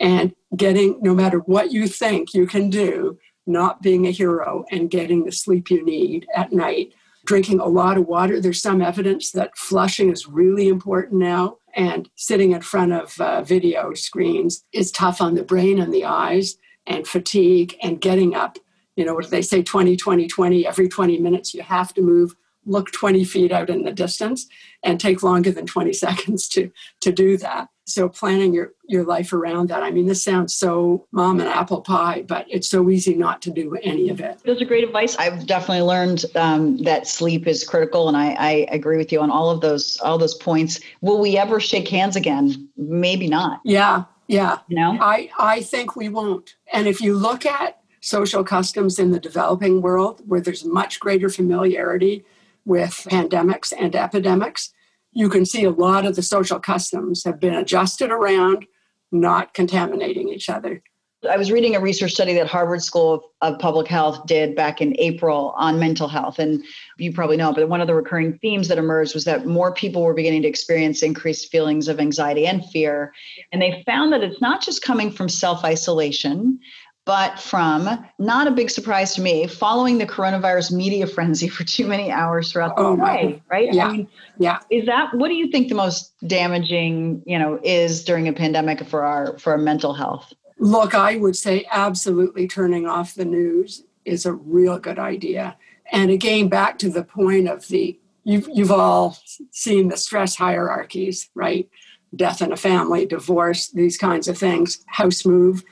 And 0.00 0.34
getting, 0.56 0.98
no 1.00 1.14
matter 1.14 1.38
what 1.38 1.72
you 1.72 1.86
think 1.86 2.34
you 2.34 2.46
can 2.46 2.68
do, 2.68 3.18
not 3.46 3.82
being 3.82 4.06
a 4.06 4.10
hero 4.10 4.64
and 4.70 4.90
getting 4.90 5.24
the 5.24 5.32
sleep 5.32 5.70
you 5.70 5.84
need 5.84 6.26
at 6.34 6.52
night 6.52 6.94
drinking 7.24 7.60
a 7.60 7.66
lot 7.66 7.96
of 7.96 8.06
water. 8.06 8.40
There's 8.40 8.62
some 8.62 8.82
evidence 8.82 9.32
that 9.32 9.56
flushing 9.56 10.10
is 10.10 10.28
really 10.28 10.68
important 10.68 11.14
now, 11.14 11.58
and 11.74 12.08
sitting 12.16 12.52
in 12.52 12.60
front 12.60 12.92
of 12.92 13.20
uh, 13.20 13.42
video 13.42 13.94
screens 13.94 14.64
is 14.72 14.92
tough 14.92 15.20
on 15.20 15.34
the 15.34 15.42
brain 15.42 15.78
and 15.78 15.92
the 15.92 16.04
eyes, 16.04 16.56
and 16.86 17.06
fatigue, 17.06 17.76
and 17.82 18.00
getting 18.00 18.34
up. 18.34 18.58
You 18.96 19.04
know, 19.04 19.14
what 19.14 19.24
do 19.24 19.30
they 19.30 19.42
say 19.42 19.62
20, 19.62 19.96
20, 19.96 20.28
20? 20.28 20.66
Every 20.66 20.88
20 20.88 21.18
minutes, 21.18 21.54
you 21.54 21.62
have 21.62 21.92
to 21.94 22.02
move 22.02 22.36
look 22.66 22.92
20 22.92 23.24
feet 23.24 23.52
out 23.52 23.70
in 23.70 23.82
the 23.82 23.92
distance 23.92 24.46
and 24.82 25.00
take 25.00 25.22
longer 25.22 25.50
than 25.50 25.66
20 25.66 25.92
seconds 26.04 26.48
to 26.48 26.70
to 27.00 27.12
do 27.12 27.36
that. 27.38 27.68
So 27.86 28.08
planning 28.08 28.54
your 28.54 28.72
your 28.88 29.04
life 29.04 29.32
around 29.32 29.68
that. 29.68 29.82
I 29.82 29.90
mean 29.90 30.06
this 30.06 30.22
sounds 30.22 30.54
so 30.54 31.06
mom 31.12 31.40
and 31.40 31.48
apple 31.48 31.82
pie 31.82 32.24
but 32.26 32.46
it's 32.48 32.68
so 32.68 32.88
easy 32.88 33.14
not 33.14 33.42
to 33.42 33.50
do 33.50 33.76
any 33.82 34.08
of 34.08 34.20
it. 34.20 34.40
Those 34.44 34.62
are 34.62 34.66
great 34.66 34.84
advice. 34.84 35.16
I've 35.16 35.46
definitely 35.46 35.82
learned 35.82 36.24
um, 36.34 36.78
that 36.78 37.06
sleep 37.06 37.46
is 37.46 37.64
critical 37.64 38.08
and 38.08 38.16
I, 38.16 38.32
I 38.32 38.66
agree 38.70 38.96
with 38.96 39.12
you 39.12 39.20
on 39.20 39.30
all 39.30 39.50
of 39.50 39.60
those 39.60 39.98
all 39.98 40.18
those 40.18 40.34
points. 40.34 40.80
Will 41.00 41.20
we 41.20 41.36
ever 41.36 41.60
shake 41.60 41.88
hands 41.88 42.16
again? 42.16 42.68
Maybe 42.76 43.28
not. 43.28 43.60
Yeah 43.64 44.04
yeah. 44.26 44.58
You 44.68 44.76
know? 44.76 44.98
I 45.00 45.30
i 45.38 45.60
think 45.60 45.96
we 45.96 46.08
won't. 46.08 46.56
And 46.72 46.86
if 46.86 47.00
you 47.00 47.14
look 47.14 47.46
at 47.46 47.80
social 48.00 48.44
customs 48.44 48.98
in 48.98 49.10
the 49.10 49.20
developing 49.20 49.80
world 49.80 50.22
where 50.26 50.40
there's 50.40 50.64
much 50.64 51.00
greater 51.00 51.28
familiarity 51.28 52.24
with 52.64 53.06
pandemics 53.10 53.72
and 53.76 53.94
epidemics, 53.94 54.72
you 55.12 55.28
can 55.28 55.46
see 55.46 55.64
a 55.64 55.70
lot 55.70 56.04
of 56.04 56.16
the 56.16 56.22
social 56.22 56.58
customs 56.58 57.24
have 57.24 57.40
been 57.40 57.54
adjusted 57.54 58.10
around, 58.10 58.66
not 59.12 59.54
contaminating 59.54 60.28
each 60.28 60.48
other. 60.48 60.82
I 61.30 61.36
was 61.36 61.50
reading 61.50 61.74
a 61.74 61.80
research 61.80 62.12
study 62.12 62.34
that 62.34 62.46
Harvard 62.46 62.82
School 62.82 63.32
of 63.40 63.58
Public 63.58 63.88
Health 63.88 64.26
did 64.26 64.54
back 64.54 64.80
in 64.80 64.94
April 64.98 65.54
on 65.56 65.78
mental 65.78 66.08
health. 66.08 66.38
And 66.38 66.64
you 66.98 67.12
probably 67.12 67.36
know, 67.36 67.52
but 67.52 67.68
one 67.68 67.80
of 67.80 67.86
the 67.86 67.94
recurring 67.94 68.38
themes 68.38 68.68
that 68.68 68.78
emerged 68.78 69.14
was 69.14 69.24
that 69.24 69.46
more 69.46 69.72
people 69.72 70.02
were 70.02 70.14
beginning 70.14 70.42
to 70.42 70.48
experience 70.48 71.02
increased 71.02 71.50
feelings 71.50 71.88
of 71.88 72.00
anxiety 72.00 72.46
and 72.46 72.64
fear. 72.66 73.14
And 73.52 73.62
they 73.62 73.82
found 73.86 74.12
that 74.12 74.22
it's 74.22 74.40
not 74.40 74.62
just 74.62 74.82
coming 74.82 75.10
from 75.10 75.28
self 75.28 75.64
isolation, 75.64 76.58
but 77.04 77.38
from 77.38 78.06
not 78.18 78.46
a 78.46 78.50
big 78.50 78.70
surprise 78.70 79.14
to 79.14 79.20
me, 79.20 79.46
following 79.46 79.98
the 79.98 80.06
coronavirus 80.06 80.72
media 80.72 81.06
frenzy 81.06 81.48
for 81.54 81.64
too 81.64 81.86
many 81.86 82.10
hours 82.10 82.52
throughout 82.52 82.76
the 82.76 82.82
oh, 82.82 82.96
day, 82.96 83.42
right? 83.50 83.72
Yeah. 83.72 83.88
I 83.88 83.92
mean, 83.92 84.08
yeah. 84.38 84.60
Is 84.70 84.86
that 84.86 85.14
what 85.14 85.28
do 85.28 85.34
you 85.34 85.50
think 85.50 85.68
the 85.68 85.74
most 85.74 86.14
damaging, 86.26 87.22
you 87.26 87.38
know, 87.38 87.60
is 87.62 88.04
during 88.04 88.28
a 88.28 88.32
pandemic 88.32 88.84
for 88.86 89.04
our 89.04 89.38
for 89.38 89.52
our 89.52 89.58
mental 89.58 89.94
health? 89.94 90.32
Look, 90.58 90.94
I 90.94 91.16
would 91.16 91.36
say 91.36 91.66
absolutely 91.70 92.46
turning 92.46 92.86
off 92.86 93.14
the 93.14 93.24
news 93.24 93.84
is 94.04 94.24
a 94.24 94.32
real 94.32 94.78
good 94.78 94.98
idea. 94.98 95.56
And 95.92 96.10
again, 96.10 96.48
back 96.48 96.78
to 96.78 96.88
the 96.88 97.04
point 97.04 97.48
of 97.48 97.68
the 97.68 97.98
you've 98.22 98.48
you've 98.52 98.72
all 98.72 99.18
seen 99.50 99.88
the 99.88 99.96
stress 99.96 100.36
hierarchies, 100.36 101.28
right? 101.34 101.68
Death 102.16 102.40
in 102.40 102.52
a 102.52 102.56
family, 102.56 103.04
divorce, 103.06 103.68
these 103.68 103.98
kinds 103.98 104.28
of 104.28 104.38
things, 104.38 104.84
house 104.86 105.26
move. 105.26 105.64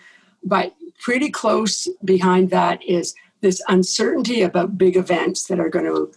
But 0.44 0.74
pretty 1.02 1.28
close 1.28 1.88
behind 2.04 2.48
that 2.50 2.82
is 2.84 3.12
this 3.40 3.60
uncertainty 3.68 4.40
about 4.40 4.78
big 4.78 4.96
events 4.96 5.46
that 5.48 5.58
are 5.58 5.68
going 5.68 5.84
to 5.84 6.12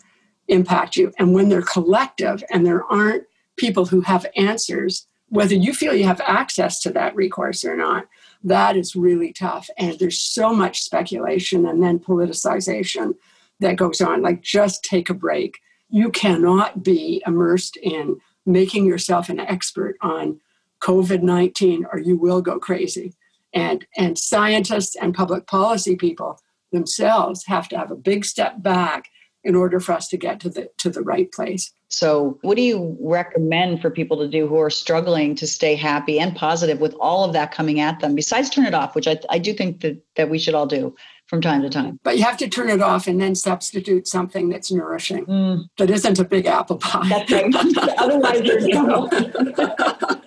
impact 0.47 0.95
you. 0.95 1.11
And 1.17 1.33
when 1.33 1.49
they're 1.49 1.63
collective 1.63 2.43
and 2.51 2.63
there 2.63 2.83
aren't 2.85 3.23
people 3.57 3.87
who 3.87 4.01
have 4.01 4.27
answers, 4.35 5.07
whether 5.29 5.55
you 5.55 5.73
feel 5.73 5.95
you 5.95 6.03
have 6.03 6.21
access 6.21 6.79
to 6.81 6.91
that 6.91 7.15
recourse 7.15 7.65
or 7.65 7.75
not, 7.75 8.05
that 8.43 8.77
is 8.77 8.95
really 8.95 9.33
tough. 9.33 9.67
And 9.75 9.97
there's 9.97 10.21
so 10.21 10.53
much 10.53 10.83
speculation 10.83 11.65
and 11.65 11.81
then 11.81 11.97
politicization 11.97 13.15
that 13.59 13.77
goes 13.77 14.01
on. 14.01 14.21
Like, 14.21 14.43
just 14.43 14.83
take 14.83 15.09
a 15.09 15.15
break. 15.15 15.57
You 15.89 16.11
cannot 16.11 16.83
be 16.83 17.23
immersed 17.25 17.75
in 17.77 18.17
making 18.45 18.85
yourself 18.85 19.29
an 19.29 19.39
expert 19.39 19.95
on 20.01 20.39
COVID 20.79 21.23
19 21.23 21.87
or 21.91 21.97
you 21.97 22.17
will 22.17 22.43
go 22.43 22.59
crazy. 22.59 23.15
And, 23.55 23.87
and 23.97 24.17
scientists 24.17 24.95
and 24.95 25.15
public 25.15 25.47
policy 25.47 25.95
people 25.95 26.39
themselves 26.71 27.45
have 27.47 27.67
to 27.69 27.77
have 27.77 27.89
a 27.89 27.95
big 27.95 28.25
step 28.25 28.61
back 28.61 29.09
in 29.45 29.55
order 29.55 29.79
for 29.79 29.93
us 29.93 30.07
to 30.09 30.17
get 30.17 30.39
to 30.41 30.49
the 30.49 30.69
to 30.79 30.89
the 30.89 31.01
right 31.01 31.31
place. 31.31 31.71
So, 31.87 32.39
what 32.41 32.57
do 32.57 32.63
you 32.63 32.97
recommend 32.99 33.79
for 33.79 33.91
people 33.91 34.17
to 34.17 34.27
do 34.27 34.47
who 34.47 34.59
are 34.59 34.71
struggling 34.71 35.35
to 35.35 35.47
stay 35.47 35.75
happy 35.75 36.19
and 36.19 36.35
positive 36.35 36.81
with 36.81 36.95
all 36.99 37.23
of 37.23 37.33
that 37.33 37.51
coming 37.51 37.79
at 37.79 37.99
them? 37.99 38.15
Besides 38.15 38.49
turn 38.49 38.65
it 38.65 38.73
off, 38.73 38.95
which 38.95 39.07
I, 39.07 39.19
I 39.29 39.37
do 39.37 39.53
think 39.53 39.81
that 39.81 40.03
that 40.15 40.29
we 40.29 40.39
should 40.39 40.55
all 40.55 40.65
do 40.65 40.95
from 41.27 41.41
time 41.41 41.61
to 41.61 41.69
time. 41.69 41.99
But 42.03 42.17
you 42.17 42.23
have 42.23 42.37
to 42.37 42.49
turn 42.49 42.69
it 42.69 42.81
off 42.81 43.07
and 43.07 43.21
then 43.21 43.35
substitute 43.35 44.07
something 44.07 44.49
that's 44.49 44.71
nourishing 44.71 45.25
mm. 45.25 45.63
that 45.77 45.89
isn't 45.89 46.19
a 46.19 46.25
big 46.25 46.47
apple 46.47 46.77
pie. 46.77 47.07
That's 47.07 47.31
right. 47.31 47.53
Otherwise, 47.97 48.41
you're. 48.65 50.21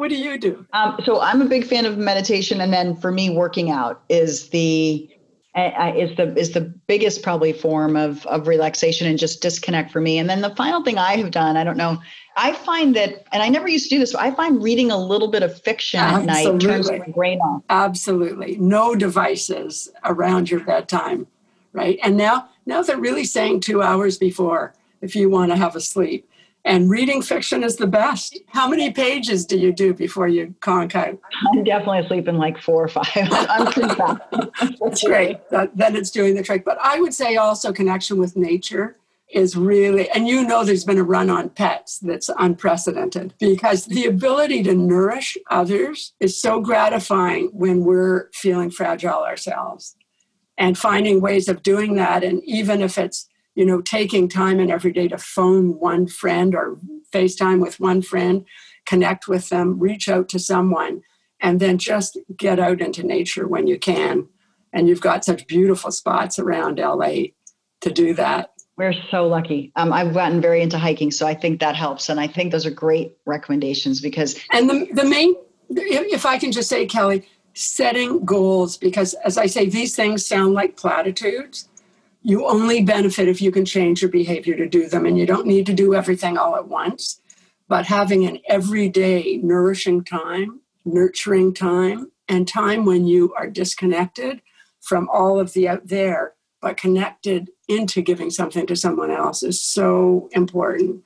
what 0.00 0.10
do 0.10 0.16
you 0.16 0.38
do? 0.38 0.66
Um, 0.72 0.98
so 1.04 1.20
I'm 1.20 1.42
a 1.42 1.46
big 1.46 1.64
fan 1.64 1.86
of 1.86 1.98
meditation, 1.98 2.60
and 2.60 2.72
then 2.72 2.96
for 2.96 3.10
me, 3.10 3.30
working 3.30 3.70
out 3.70 4.02
is 4.08 4.48
the 4.50 5.08
is 5.56 6.16
the 6.16 6.36
is 6.36 6.52
the 6.52 6.60
biggest 6.60 7.22
probably 7.22 7.52
form 7.52 7.96
of 7.96 8.26
of 8.26 8.48
relaxation 8.48 9.06
and 9.06 9.18
just 9.18 9.40
disconnect 9.40 9.90
for 9.90 10.00
me. 10.00 10.18
And 10.18 10.28
then 10.28 10.40
the 10.40 10.54
final 10.56 10.82
thing 10.82 10.98
I 10.98 11.16
have 11.16 11.30
done, 11.30 11.56
I 11.56 11.64
don't 11.64 11.76
know, 11.76 12.00
I 12.36 12.52
find 12.52 12.96
that, 12.96 13.24
and 13.32 13.42
I 13.42 13.48
never 13.48 13.68
used 13.68 13.88
to 13.88 13.94
do 13.94 13.98
this, 14.00 14.12
but 14.12 14.22
I 14.22 14.32
find 14.32 14.62
reading 14.62 14.90
a 14.90 14.98
little 14.98 15.28
bit 15.28 15.42
of 15.42 15.60
fiction 15.60 16.00
Absolutely. 16.00 16.30
at 16.30 16.52
night 16.52 16.60
turns 16.60 16.90
my 16.90 17.12
brain 17.12 17.38
off. 17.40 17.62
Absolutely, 17.70 18.56
no 18.58 18.94
devices 18.94 19.90
around 20.04 20.50
your 20.50 20.60
bedtime, 20.60 21.26
right? 21.72 21.98
And 22.02 22.16
now 22.16 22.48
now 22.66 22.82
they're 22.82 22.96
really 22.98 23.24
saying 23.24 23.60
two 23.60 23.82
hours 23.82 24.18
before 24.18 24.74
if 25.02 25.14
you 25.14 25.30
want 25.30 25.52
to 25.52 25.56
have 25.56 25.76
a 25.76 25.80
sleep. 25.80 26.28
And 26.66 26.88
reading 26.88 27.20
fiction 27.20 27.62
is 27.62 27.76
the 27.76 27.86
best. 27.86 28.38
How 28.48 28.66
many 28.66 28.90
pages 28.90 29.44
do 29.44 29.58
you 29.58 29.70
do 29.70 29.92
before 29.92 30.28
you 30.28 30.54
conk 30.60 30.96
out? 30.96 31.18
I'm 31.52 31.62
definitely 31.62 31.98
asleep 32.00 32.26
in 32.26 32.38
like 32.38 32.60
four 32.60 32.84
or 32.84 32.88
five. 32.88 33.06
I'm 33.14 33.66
pretty 33.70 33.94
fast. 33.94 34.22
That's 34.80 35.02
great. 35.02 35.48
That, 35.50 35.76
then 35.76 35.94
it's 35.94 36.10
doing 36.10 36.34
the 36.34 36.42
trick. 36.42 36.64
But 36.64 36.78
I 36.80 37.00
would 37.00 37.12
say 37.12 37.36
also 37.36 37.70
connection 37.70 38.18
with 38.18 38.34
nature 38.34 38.96
is 39.30 39.56
really, 39.56 40.08
and 40.10 40.26
you 40.26 40.46
know, 40.46 40.64
there's 40.64 40.84
been 40.84 40.96
a 40.96 41.04
run 41.04 41.28
on 41.28 41.50
pets 41.50 41.98
that's 41.98 42.30
unprecedented 42.38 43.34
because 43.38 43.84
the 43.84 44.06
ability 44.06 44.62
to 44.62 44.74
nourish 44.74 45.36
others 45.50 46.14
is 46.20 46.40
so 46.40 46.60
gratifying 46.60 47.50
when 47.52 47.84
we're 47.84 48.30
feeling 48.32 48.70
fragile 48.70 49.22
ourselves. 49.22 49.96
And 50.56 50.78
finding 50.78 51.20
ways 51.20 51.48
of 51.48 51.64
doing 51.64 51.96
that, 51.96 52.22
and 52.22 52.40
even 52.44 52.80
if 52.80 52.96
it's 52.96 53.28
you 53.54 53.64
know, 53.64 53.80
taking 53.80 54.28
time 54.28 54.60
in 54.60 54.70
every 54.70 54.92
day 54.92 55.08
to 55.08 55.18
phone 55.18 55.78
one 55.78 56.06
friend 56.06 56.54
or 56.54 56.78
FaceTime 57.12 57.60
with 57.60 57.78
one 57.78 58.02
friend, 58.02 58.44
connect 58.84 59.28
with 59.28 59.48
them, 59.48 59.78
reach 59.78 60.08
out 60.08 60.28
to 60.30 60.38
someone, 60.38 61.02
and 61.40 61.60
then 61.60 61.78
just 61.78 62.18
get 62.36 62.58
out 62.58 62.80
into 62.80 63.04
nature 63.04 63.46
when 63.46 63.66
you 63.66 63.78
can. 63.78 64.26
And 64.72 64.88
you've 64.88 65.00
got 65.00 65.24
such 65.24 65.46
beautiful 65.46 65.92
spots 65.92 66.38
around 66.38 66.78
LA 66.78 67.28
to 67.80 67.92
do 67.92 68.14
that. 68.14 68.50
We're 68.76 68.94
so 69.10 69.28
lucky. 69.28 69.70
Um, 69.76 69.92
I've 69.92 70.12
gotten 70.12 70.40
very 70.40 70.60
into 70.60 70.78
hiking, 70.78 71.12
so 71.12 71.28
I 71.28 71.34
think 71.34 71.60
that 71.60 71.76
helps. 71.76 72.08
And 72.08 72.18
I 72.18 72.26
think 72.26 72.50
those 72.50 72.66
are 72.66 72.72
great 72.72 73.16
recommendations 73.24 74.00
because. 74.00 74.36
And 74.50 74.68
the, 74.68 74.88
the 74.92 75.04
main, 75.04 75.36
if 75.70 76.26
I 76.26 76.38
can 76.38 76.50
just 76.50 76.68
say, 76.68 76.86
Kelly, 76.86 77.24
setting 77.52 78.24
goals, 78.24 78.76
because 78.76 79.14
as 79.24 79.38
I 79.38 79.46
say, 79.46 79.68
these 79.68 79.94
things 79.94 80.26
sound 80.26 80.54
like 80.54 80.76
platitudes 80.76 81.68
you 82.24 82.46
only 82.46 82.82
benefit 82.82 83.28
if 83.28 83.42
you 83.42 83.52
can 83.52 83.66
change 83.66 84.00
your 84.00 84.10
behavior 84.10 84.56
to 84.56 84.66
do 84.66 84.88
them, 84.88 85.04
and 85.04 85.18
you 85.18 85.26
don't 85.26 85.46
need 85.46 85.66
to 85.66 85.74
do 85.74 85.94
everything 85.94 86.38
all 86.38 86.56
at 86.56 86.66
once. 86.66 87.20
But 87.68 87.84
having 87.84 88.24
an 88.24 88.38
everyday 88.48 89.36
nourishing 89.42 90.02
time, 90.04 90.60
nurturing 90.86 91.52
time, 91.52 92.10
and 92.26 92.48
time 92.48 92.86
when 92.86 93.06
you 93.06 93.34
are 93.34 93.46
disconnected 93.46 94.40
from 94.80 95.06
all 95.12 95.38
of 95.38 95.52
the 95.52 95.68
out 95.68 95.86
there, 95.86 96.32
but 96.62 96.78
connected 96.78 97.50
into 97.68 98.00
giving 98.00 98.30
something 98.30 98.66
to 98.66 98.76
someone 98.76 99.10
else 99.10 99.42
is 99.42 99.60
so 99.60 100.30
important. 100.32 101.02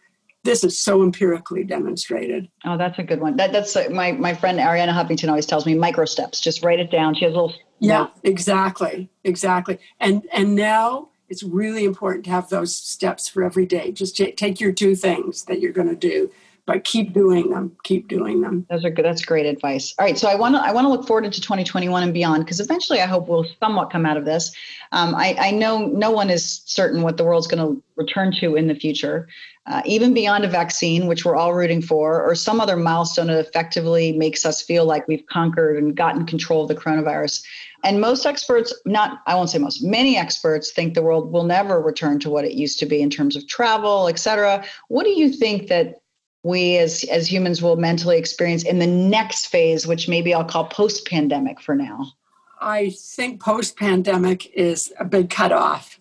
This 0.49 0.65
is 0.65 0.83
so 0.83 1.03
empirically 1.03 1.63
demonstrated. 1.63 2.49
Oh, 2.65 2.79
that's 2.79 2.99
a 2.99 3.03
good 3.03 3.21
one. 3.21 3.37
That, 3.37 3.53
that's 3.53 3.77
uh, 3.77 3.89
my 3.91 4.13
my 4.13 4.33
friend 4.33 4.59
Arianna 4.59 4.95
Huffington 4.95 5.29
always 5.29 5.45
tells 5.45 5.67
me 5.67 5.75
micro 5.75 6.07
steps. 6.07 6.41
Just 6.41 6.65
write 6.65 6.81
it 6.81 6.91
down. 6.91 7.15
She 7.15 7.27
has 7.27 7.35
a 7.35 7.37
little 7.37 7.55
yeah, 7.81 8.07
exactly, 8.23 9.11
exactly. 9.25 9.79
And 10.01 10.27
and 10.33 10.55
now 10.55 11.11
it's 11.29 11.43
really 11.43 11.85
important 11.85 12.25
to 12.25 12.31
have 12.31 12.49
those 12.49 12.75
steps 12.75 13.29
for 13.29 13.43
every 13.43 13.67
day. 13.67 13.93
Just 13.93 14.17
take 14.17 14.59
your 14.59 14.73
two 14.73 14.97
things 14.97 15.45
that 15.45 15.61
you're 15.61 15.71
going 15.71 15.91
to 15.91 15.95
do, 15.95 16.31
but 16.69 16.85
keep 16.85 17.15
doing 17.15 17.49
them. 17.49 17.75
Keep 17.83 18.09
doing 18.09 18.43
them. 18.43 18.67
Those 18.69 18.85
are 18.85 18.91
good. 18.91 19.07
That's 19.07 19.25
great 19.25 19.47
advice. 19.47 19.95
All 19.99 20.05
right, 20.05 20.19
so 20.19 20.29
I 20.29 20.35
want 20.35 20.55
to 20.55 20.61
I 20.61 20.71
want 20.71 20.85
to 20.85 20.91
look 20.91 21.07
forward 21.07 21.25
into 21.25 21.41
2021 21.41 22.03
and 22.03 22.13
beyond 22.13 22.45
because 22.45 22.61
eventually 22.61 23.01
I 23.01 23.07
hope 23.07 23.27
we'll 23.27 23.47
somewhat 23.59 23.91
come 23.91 24.05
out 24.05 24.19
of 24.19 24.27
this. 24.27 24.55
Um, 24.93 25.15
I, 25.15 25.35
I 25.41 25.51
know 25.51 25.87
no 25.87 26.11
one 26.11 26.29
is 26.29 26.61
certain 26.67 27.01
what 27.01 27.17
the 27.17 27.25
world's 27.25 27.47
going 27.47 27.67
to 27.67 27.83
return 27.97 28.33
to 28.41 28.55
in 28.55 28.67
the 28.67 28.75
future. 28.75 29.29
Uh, 29.67 29.83
even 29.87 30.13
beyond 30.15 30.45
a 30.45 30.49
vaccine, 30.49 31.07
which 31.07 31.25
we're 31.25 31.37
all 31.37 31.55
rooting 31.55 31.83
for, 31.83 32.23
or 32.23 32.35
some 32.35 32.61
other 32.61 32.77
milestone 32.77 33.27
that 33.27 33.39
effectively 33.39 34.13
makes 34.13 34.47
us 34.47 34.63
feel 34.63 34.85
like 34.85 35.07
we've 35.09 35.27
conquered 35.27 35.77
and 35.77 35.95
gotten 35.95 36.25
control 36.27 36.63
of 36.63 36.69
the 36.69 36.75
coronavirus. 36.75 37.43
And 37.85 38.01
most 38.01 38.25
experts, 38.25 38.75
not, 38.87 39.21
I 39.27 39.35
won't 39.35 39.51
say 39.51 39.59
most, 39.59 39.83
many 39.83 40.17
experts 40.17 40.71
think 40.71 40.95
the 40.95 41.03
world 41.03 41.33
will 41.33 41.45
never 41.45 41.83
return 41.83 42.19
to 42.21 42.31
what 42.31 42.47
it 42.47 42.53
used 42.53 42.79
to 42.81 42.87
be 42.87 43.03
in 43.03 43.11
terms 43.11 43.37
of 43.37 43.47
travel, 43.47 44.09
et 44.09 44.19
cetera. 44.19 44.65
What 44.89 45.05
do 45.05 45.11
you 45.11 45.31
think 45.31 45.69
that 45.69 46.01
we 46.43 46.79
as, 46.79 47.05
as 47.05 47.31
humans 47.31 47.63
will 47.63 47.77
mentally 47.77 48.17
experience 48.17 48.65
in 48.65 48.79
the 48.79 48.87
next 48.87 49.47
phase, 49.47 49.87
which 49.87 50.09
maybe 50.09 50.33
I'll 50.33 50.45
call 50.45 50.67
post 50.67 51.07
pandemic 51.07 51.61
for 51.61 51.75
now? 51.75 52.13
I 52.61 52.91
think 52.91 53.41
post 53.41 53.77
pandemic 53.77 54.53
is 54.55 54.93
a 54.99 55.05
big 55.05 55.31
cutoff 55.31 55.99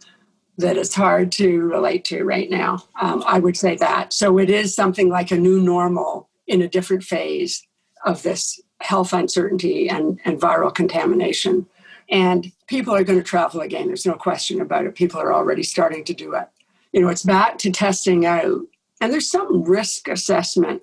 that 0.58 0.78
is 0.78 0.96
hard 0.96 1.32
to 1.34 1.62
relate 1.62 2.04
to 2.06 2.24
right 2.24 2.50
now. 2.50 2.84
Um, 3.00 3.24
I 3.28 3.40
would 3.40 3.56
say 3.56 3.76
that. 3.76 4.14
So 4.14 4.40
it 4.40 4.50
is 4.50 4.74
something 4.74 5.10
like 5.10 5.32
a 5.32 5.38
new 5.38 5.62
normal 5.62 6.30
in 6.48 6.62
a 6.62 6.68
different 6.68 7.04
phase 7.04 7.64
of 8.06 8.24
this 8.24 8.60
health 8.80 9.14
uncertainty 9.14 9.90
and, 9.90 10.20
and 10.26 10.40
viral 10.40 10.74
contamination. 10.74 11.68
And 12.10 12.52
people 12.68 12.96
are 12.96 13.04
going 13.04 13.20
to 13.20 13.24
travel 13.24 13.62
again. 13.62 13.88
There's 13.88 14.06
no 14.06 14.14
question 14.14 14.62
about 14.62 14.86
it. 14.86 14.96
People 14.96 15.20
are 15.20 15.34
already 15.34 15.64
starting 15.64 16.04
to 16.06 16.14
do 16.14 16.34
it. 16.34 16.48
You 16.92 17.02
know, 17.02 17.10
it's 17.10 17.24
back 17.24 17.58
to 17.60 17.72
testing 17.72 18.26
out. 18.26 18.62
And 19.02 19.14
there's 19.14 19.30
some 19.30 19.64
risk 19.64 20.08
assessment, 20.08 20.82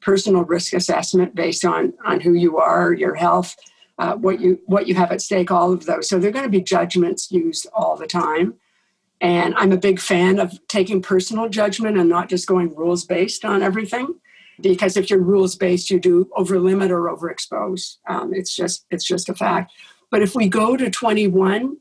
personal 0.00 0.44
risk 0.44 0.74
assessment 0.74 1.34
based 1.34 1.64
on, 1.64 1.94
on 2.04 2.20
who 2.20 2.34
you 2.34 2.58
are, 2.58 2.92
your 2.92 3.14
health, 3.14 3.56
uh, 3.98 4.16
what 4.16 4.40
you 4.40 4.60
what 4.66 4.88
you 4.88 4.94
have 4.94 5.12
at 5.12 5.22
stake, 5.22 5.50
all 5.50 5.72
of 5.72 5.86
those. 5.86 6.08
So 6.08 6.18
they're 6.18 6.32
going 6.32 6.44
to 6.44 6.50
be 6.50 6.60
judgments 6.60 7.30
used 7.30 7.66
all 7.72 7.96
the 7.96 8.06
time. 8.06 8.54
And 9.20 9.54
I'm 9.54 9.72
a 9.72 9.78
big 9.78 10.00
fan 10.00 10.38
of 10.38 10.58
taking 10.66 11.00
personal 11.00 11.48
judgment 11.48 11.96
and 11.96 12.08
not 12.08 12.28
just 12.28 12.46
going 12.46 12.74
rules 12.74 13.04
based 13.04 13.44
on 13.44 13.62
everything 13.62 14.16
because 14.60 14.96
if 14.96 15.10
you're 15.10 15.22
rules 15.22 15.56
based, 15.56 15.90
you 15.90 15.98
do 15.98 16.30
over 16.36 16.58
limit 16.58 16.90
or 16.90 17.02
overexpose. 17.02 17.96
Um, 18.08 18.32
it's 18.34 18.54
just 18.54 18.86
it's 18.90 19.04
just 19.04 19.28
a 19.28 19.34
fact. 19.34 19.72
But 20.10 20.22
if 20.22 20.34
we 20.34 20.48
go 20.48 20.76
to 20.76 20.90
21, 20.90 21.76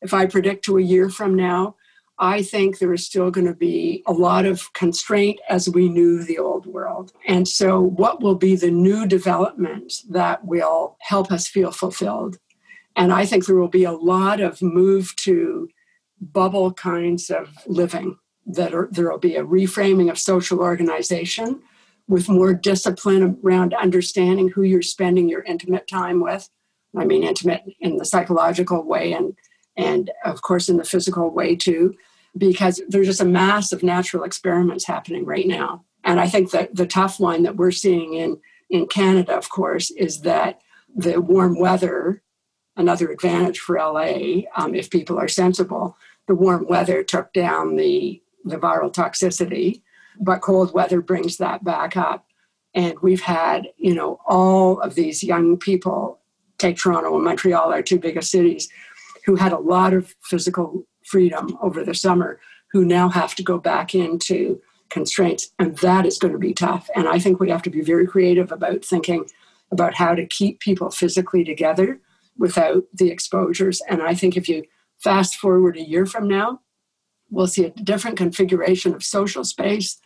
if 0.00 0.14
I 0.14 0.26
predict 0.26 0.64
to 0.64 0.78
a 0.78 0.82
year 0.82 1.10
from 1.10 1.34
now, 1.34 1.76
I 2.18 2.42
think 2.42 2.78
there 2.78 2.92
is 2.92 3.06
still 3.06 3.30
going 3.30 3.46
to 3.46 3.54
be 3.54 4.02
a 4.06 4.12
lot 4.12 4.44
of 4.44 4.72
constraint 4.72 5.38
as 5.48 5.68
we 5.68 5.88
knew 5.88 6.22
the 6.24 6.38
old 6.38 6.66
world. 6.66 7.12
And 7.26 7.46
so, 7.46 7.80
what 7.80 8.20
will 8.20 8.34
be 8.34 8.56
the 8.56 8.70
new 8.70 9.06
development 9.06 9.92
that 10.08 10.44
will 10.44 10.96
help 11.00 11.30
us 11.30 11.46
feel 11.46 11.70
fulfilled? 11.70 12.38
And 12.96 13.12
I 13.12 13.24
think 13.24 13.46
there 13.46 13.56
will 13.56 13.68
be 13.68 13.84
a 13.84 13.92
lot 13.92 14.40
of 14.40 14.60
move 14.60 15.14
to 15.16 15.68
bubble 16.20 16.72
kinds 16.72 17.30
of 17.30 17.50
living 17.66 18.18
that 18.46 18.74
are, 18.74 18.88
there 18.90 19.10
will 19.10 19.18
be 19.18 19.36
a 19.36 19.44
reframing 19.44 20.10
of 20.10 20.18
social 20.18 20.58
organization 20.58 21.60
with 22.08 22.28
more 22.28 22.54
discipline 22.54 23.38
around 23.44 23.74
understanding 23.74 24.48
who 24.48 24.62
you're 24.62 24.82
spending 24.82 25.28
your 25.28 25.42
intimate 25.42 25.86
time 25.86 26.20
with. 26.20 26.48
I 26.96 27.04
mean, 27.04 27.22
intimate 27.22 27.62
in 27.80 27.96
the 27.96 28.06
psychological 28.06 28.82
way 28.82 29.12
and, 29.12 29.36
and 29.76 30.10
of 30.24 30.42
course, 30.42 30.68
in 30.68 30.78
the 30.78 30.84
physical 30.84 31.30
way 31.30 31.54
too, 31.54 31.94
because 32.36 32.80
there's 32.88 33.06
just 33.06 33.20
a 33.20 33.26
mass 33.26 33.72
of 33.72 33.82
natural 33.82 34.24
experiments 34.24 34.86
happening 34.86 35.24
right 35.24 35.46
now. 35.46 35.84
And 36.04 36.20
I 36.20 36.28
think 36.28 36.50
that 36.52 36.74
the 36.74 36.86
tough 36.86 37.18
one 37.18 37.42
that 37.42 37.56
we're 37.56 37.70
seeing 37.70 38.14
in, 38.14 38.40
in 38.70 38.86
Canada, 38.86 39.36
of 39.36 39.48
course, 39.48 39.90
is 39.90 40.20
that 40.22 40.60
the 40.94 41.20
warm 41.20 41.58
weather, 41.58 42.22
another 42.76 43.10
advantage 43.10 43.58
for 43.58 43.76
LA, 43.76 44.42
um, 44.56 44.74
if 44.74 44.90
people 44.90 45.18
are 45.18 45.28
sensible, 45.28 45.96
the 46.28 46.34
warm 46.34 46.66
weather 46.68 47.02
took 47.02 47.32
down 47.32 47.76
the, 47.76 48.22
the 48.44 48.56
viral 48.56 48.92
toxicity 48.92 49.82
but 50.20 50.40
cold 50.40 50.72
weather 50.74 51.00
brings 51.00 51.36
that 51.36 51.64
back 51.64 51.96
up. 51.96 52.26
And 52.74 52.94
we've 53.00 53.22
had, 53.22 53.68
you 53.76 53.94
know, 53.94 54.20
all 54.26 54.80
of 54.80 54.94
these 54.94 55.22
young 55.22 55.56
people, 55.56 56.20
take 56.58 56.76
Toronto 56.76 57.14
and 57.14 57.24
Montreal, 57.24 57.72
our 57.72 57.82
two 57.82 57.98
biggest 57.98 58.30
cities, 58.30 58.68
who 59.24 59.36
had 59.36 59.52
a 59.52 59.58
lot 59.58 59.94
of 59.94 60.14
physical 60.22 60.86
freedom 61.08 61.58
over 61.60 61.84
the 61.84 61.94
summer, 61.94 62.40
who 62.72 62.84
now 62.84 63.08
have 63.08 63.34
to 63.36 63.42
go 63.42 63.58
back 63.58 63.94
into 63.94 64.60
constraints. 64.90 65.50
And 65.58 65.76
that 65.78 66.06
is 66.06 66.18
going 66.18 66.32
to 66.32 66.38
be 66.38 66.54
tough. 66.54 66.88
And 66.94 67.08
I 67.08 67.18
think 67.18 67.40
we 67.40 67.50
have 67.50 67.62
to 67.62 67.70
be 67.70 67.82
very 67.82 68.06
creative 68.06 68.52
about 68.52 68.84
thinking 68.84 69.26
about 69.70 69.94
how 69.94 70.14
to 70.14 70.26
keep 70.26 70.60
people 70.60 70.90
physically 70.90 71.44
together 71.44 72.00
without 72.38 72.84
the 72.94 73.10
exposures. 73.10 73.82
And 73.88 74.02
I 74.02 74.14
think 74.14 74.36
if 74.36 74.48
you 74.48 74.64
fast 74.98 75.36
forward 75.36 75.76
a 75.76 75.88
year 75.88 76.06
from 76.06 76.28
now, 76.28 76.60
we'll 77.30 77.46
see 77.46 77.64
a 77.64 77.70
different 77.70 78.16
configuration 78.16 78.94
of 78.94 79.04
social 79.04 79.44
space 79.44 80.00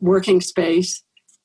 working 0.00 0.40
space, 0.40 1.02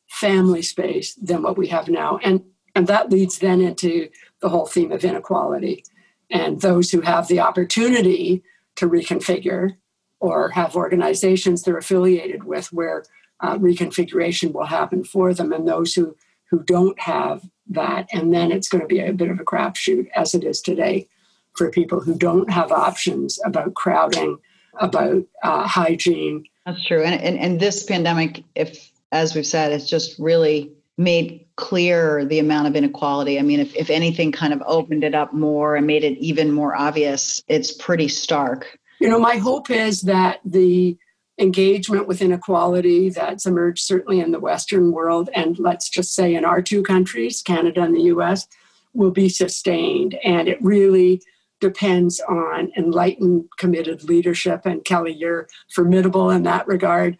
family 0.10 0.62
space 0.62 1.14
than 1.16 1.44
what 1.44 1.58
we 1.58 1.68
have 1.68 1.88
now. 1.88 2.20
And, 2.24 2.44
and 2.76 2.88
that 2.88 3.12
leads 3.12 3.40
then 3.40 3.62
into 3.62 4.10
the 4.42 4.50
whole 4.50 4.66
theme 4.66 4.92
of 4.92 5.06
inequality. 5.06 5.84
And 6.32 6.62
those 6.62 6.92
who 6.92 7.02
have 7.02 7.28
the 7.28 7.40
opportunity 7.40 8.44
to 8.80 8.90
reconfigure 8.90 9.78
or 10.20 10.50
have 10.50 10.76
organizations 10.76 11.64
they're 11.64 11.78
affiliated 11.78 12.44
with 12.44 12.74
where 12.74 13.06
uh, 13.40 13.58
reconfiguration 13.58 14.52
will 14.52 14.66
happen 14.66 15.04
for 15.04 15.34
them, 15.34 15.54
and 15.54 15.66
those 15.66 15.94
who, 15.94 16.16
who 16.50 16.62
don't 16.64 17.00
have 17.00 17.48
that. 17.70 18.08
And 18.12 18.34
then 18.34 18.52
it's 18.52 18.68
going 18.68 18.82
to 18.82 18.88
be 18.88 19.00
a 19.00 19.14
bit 19.14 19.32
of 19.32 19.40
a 19.40 19.46
crapshoot, 19.46 20.08
as 20.16 20.36
it 20.36 20.44
is 20.44 20.62
today, 20.62 21.08
for 21.56 21.70
people 21.72 22.02
who 22.02 22.16
don't 22.18 22.50
have 22.50 22.72
options 22.72 23.40
about 23.46 23.76
crowding, 23.76 24.38
about 24.80 25.24
uh, 25.44 25.68
hygiene, 25.68 26.46
that's 26.66 26.86
true. 26.86 27.04
And, 27.04 27.20
and, 27.20 27.40
and 27.40 27.60
this 27.60 27.84
pandemic, 27.84 28.44
if, 28.54 28.92
as 29.12 29.34
we've 29.34 29.46
said, 29.46 29.72
it's 29.72 29.90
just 29.90 30.20
really 30.20 30.72
made 31.00 31.46
clear 31.56 32.26
the 32.26 32.40
amount 32.40 32.68
of 32.68 32.76
inequality. 32.76 33.40
I 33.40 33.42
mean, 33.42 33.62
if, 33.62 33.74
if 33.74 33.90
anything 33.90 34.34
kind 34.34 34.52
of 34.52 34.62
opened 34.66 35.06
it 35.06 35.16
up 35.16 35.34
more 35.34 35.78
and 35.78 35.88
made 35.88 36.04
it 36.04 36.18
even 36.18 36.52
more 36.52 36.76
obvious, 36.76 37.42
it's 37.48 37.72
pretty 37.72 38.10
stark. 38.10 38.78
You 39.00 39.08
know, 39.08 39.18
my 39.18 39.38
hope 39.38 39.70
is 39.72 40.02
that 40.02 40.42
the 40.44 40.98
engagement 41.38 42.10
with 42.10 42.22
inequality 42.22 43.10
that's 43.12 43.46
emerged 43.46 43.82
certainly 43.82 44.20
in 44.20 44.32
the 44.32 44.42
Western 44.42 44.92
world, 44.92 45.30
and 45.34 45.58
let's 45.58 45.88
just 45.88 46.14
say 46.14 46.36
in 46.36 46.44
our 46.44 46.62
two 46.62 46.84
countries, 46.84 47.42
Canada 47.42 47.82
and 47.82 47.96
the 47.96 48.12
US, 48.14 48.46
will 48.94 49.12
be 49.12 49.30
sustained. 49.30 50.20
And 50.26 50.50
it 50.50 50.62
really 50.62 51.22
depends 51.62 52.20
on 52.28 52.74
enlightened, 52.76 53.46
committed 53.58 54.04
leadership. 54.04 54.66
And 54.66 54.84
Kelly, 54.84 55.14
you're 55.14 55.48
formidable 55.74 56.30
in 56.30 56.44
that 56.44 56.68
regard. 56.68 57.16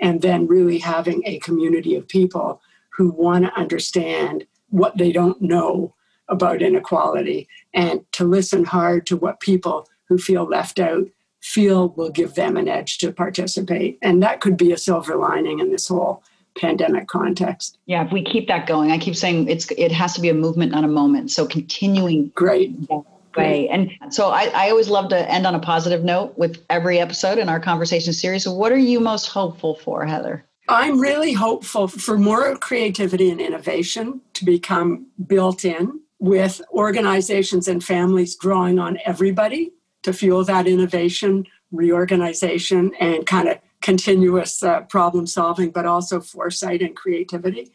And 0.00 0.20
then 0.20 0.48
really 0.48 0.78
having 0.78 1.22
a 1.26 1.38
community 1.38 1.94
of 1.94 2.08
people 2.08 2.60
who 2.96 3.10
want 3.10 3.44
to 3.44 3.58
understand 3.58 4.46
what 4.68 4.96
they 4.98 5.12
don't 5.12 5.40
know 5.40 5.94
about 6.28 6.62
inequality 6.62 7.48
and 7.74 8.04
to 8.12 8.24
listen 8.24 8.64
hard 8.64 9.06
to 9.06 9.16
what 9.16 9.40
people 9.40 9.88
who 10.08 10.16
feel 10.16 10.44
left 10.44 10.78
out 10.78 11.06
feel 11.40 11.88
will 11.90 12.10
give 12.10 12.34
them 12.34 12.56
an 12.56 12.68
edge 12.68 12.98
to 12.98 13.12
participate. 13.12 13.98
And 14.02 14.22
that 14.22 14.40
could 14.40 14.56
be 14.56 14.72
a 14.72 14.78
silver 14.78 15.16
lining 15.16 15.58
in 15.58 15.70
this 15.70 15.88
whole 15.88 16.22
pandemic 16.56 17.08
context. 17.08 17.78
Yeah, 17.86 18.04
if 18.04 18.12
we 18.12 18.22
keep 18.22 18.48
that 18.48 18.66
going, 18.66 18.90
I 18.90 18.98
keep 18.98 19.16
saying 19.16 19.48
it's 19.48 19.70
it 19.76 19.92
has 19.92 20.14
to 20.14 20.20
be 20.20 20.28
a 20.28 20.34
movement, 20.34 20.72
not 20.72 20.84
a 20.84 20.88
moment. 20.88 21.30
So 21.30 21.46
continuing 21.46 22.28
great 22.34 22.74
way. 23.36 23.68
And 23.68 23.90
so 24.10 24.30
I, 24.30 24.50
I 24.54 24.70
always 24.70 24.88
love 24.88 25.08
to 25.10 25.30
end 25.30 25.46
on 25.46 25.54
a 25.54 25.60
positive 25.60 26.04
note 26.04 26.36
with 26.36 26.62
every 26.68 26.98
episode 26.98 27.38
in 27.38 27.48
our 27.48 27.60
conversation 27.60 28.12
series. 28.12 28.44
So, 28.44 28.52
what 28.52 28.72
are 28.72 28.78
you 28.78 29.00
most 29.00 29.26
hopeful 29.26 29.76
for, 29.76 30.04
Heather? 30.04 30.44
I'm 30.70 31.00
really 31.00 31.32
hopeful 31.32 31.88
for 31.88 32.16
more 32.16 32.56
creativity 32.56 33.28
and 33.30 33.40
innovation 33.40 34.20
to 34.34 34.44
become 34.44 35.08
built 35.26 35.64
in 35.64 36.00
with 36.20 36.62
organizations 36.70 37.66
and 37.66 37.82
families 37.82 38.36
drawing 38.36 38.78
on 38.78 38.96
everybody 39.04 39.72
to 40.04 40.12
fuel 40.12 40.44
that 40.44 40.68
innovation, 40.68 41.44
reorganization, 41.72 42.92
and 43.00 43.26
kind 43.26 43.48
of 43.48 43.58
continuous 43.82 44.62
uh, 44.62 44.82
problem 44.82 45.26
solving, 45.26 45.72
but 45.72 45.86
also 45.86 46.20
foresight 46.20 46.82
and 46.82 46.94
creativity. 46.94 47.72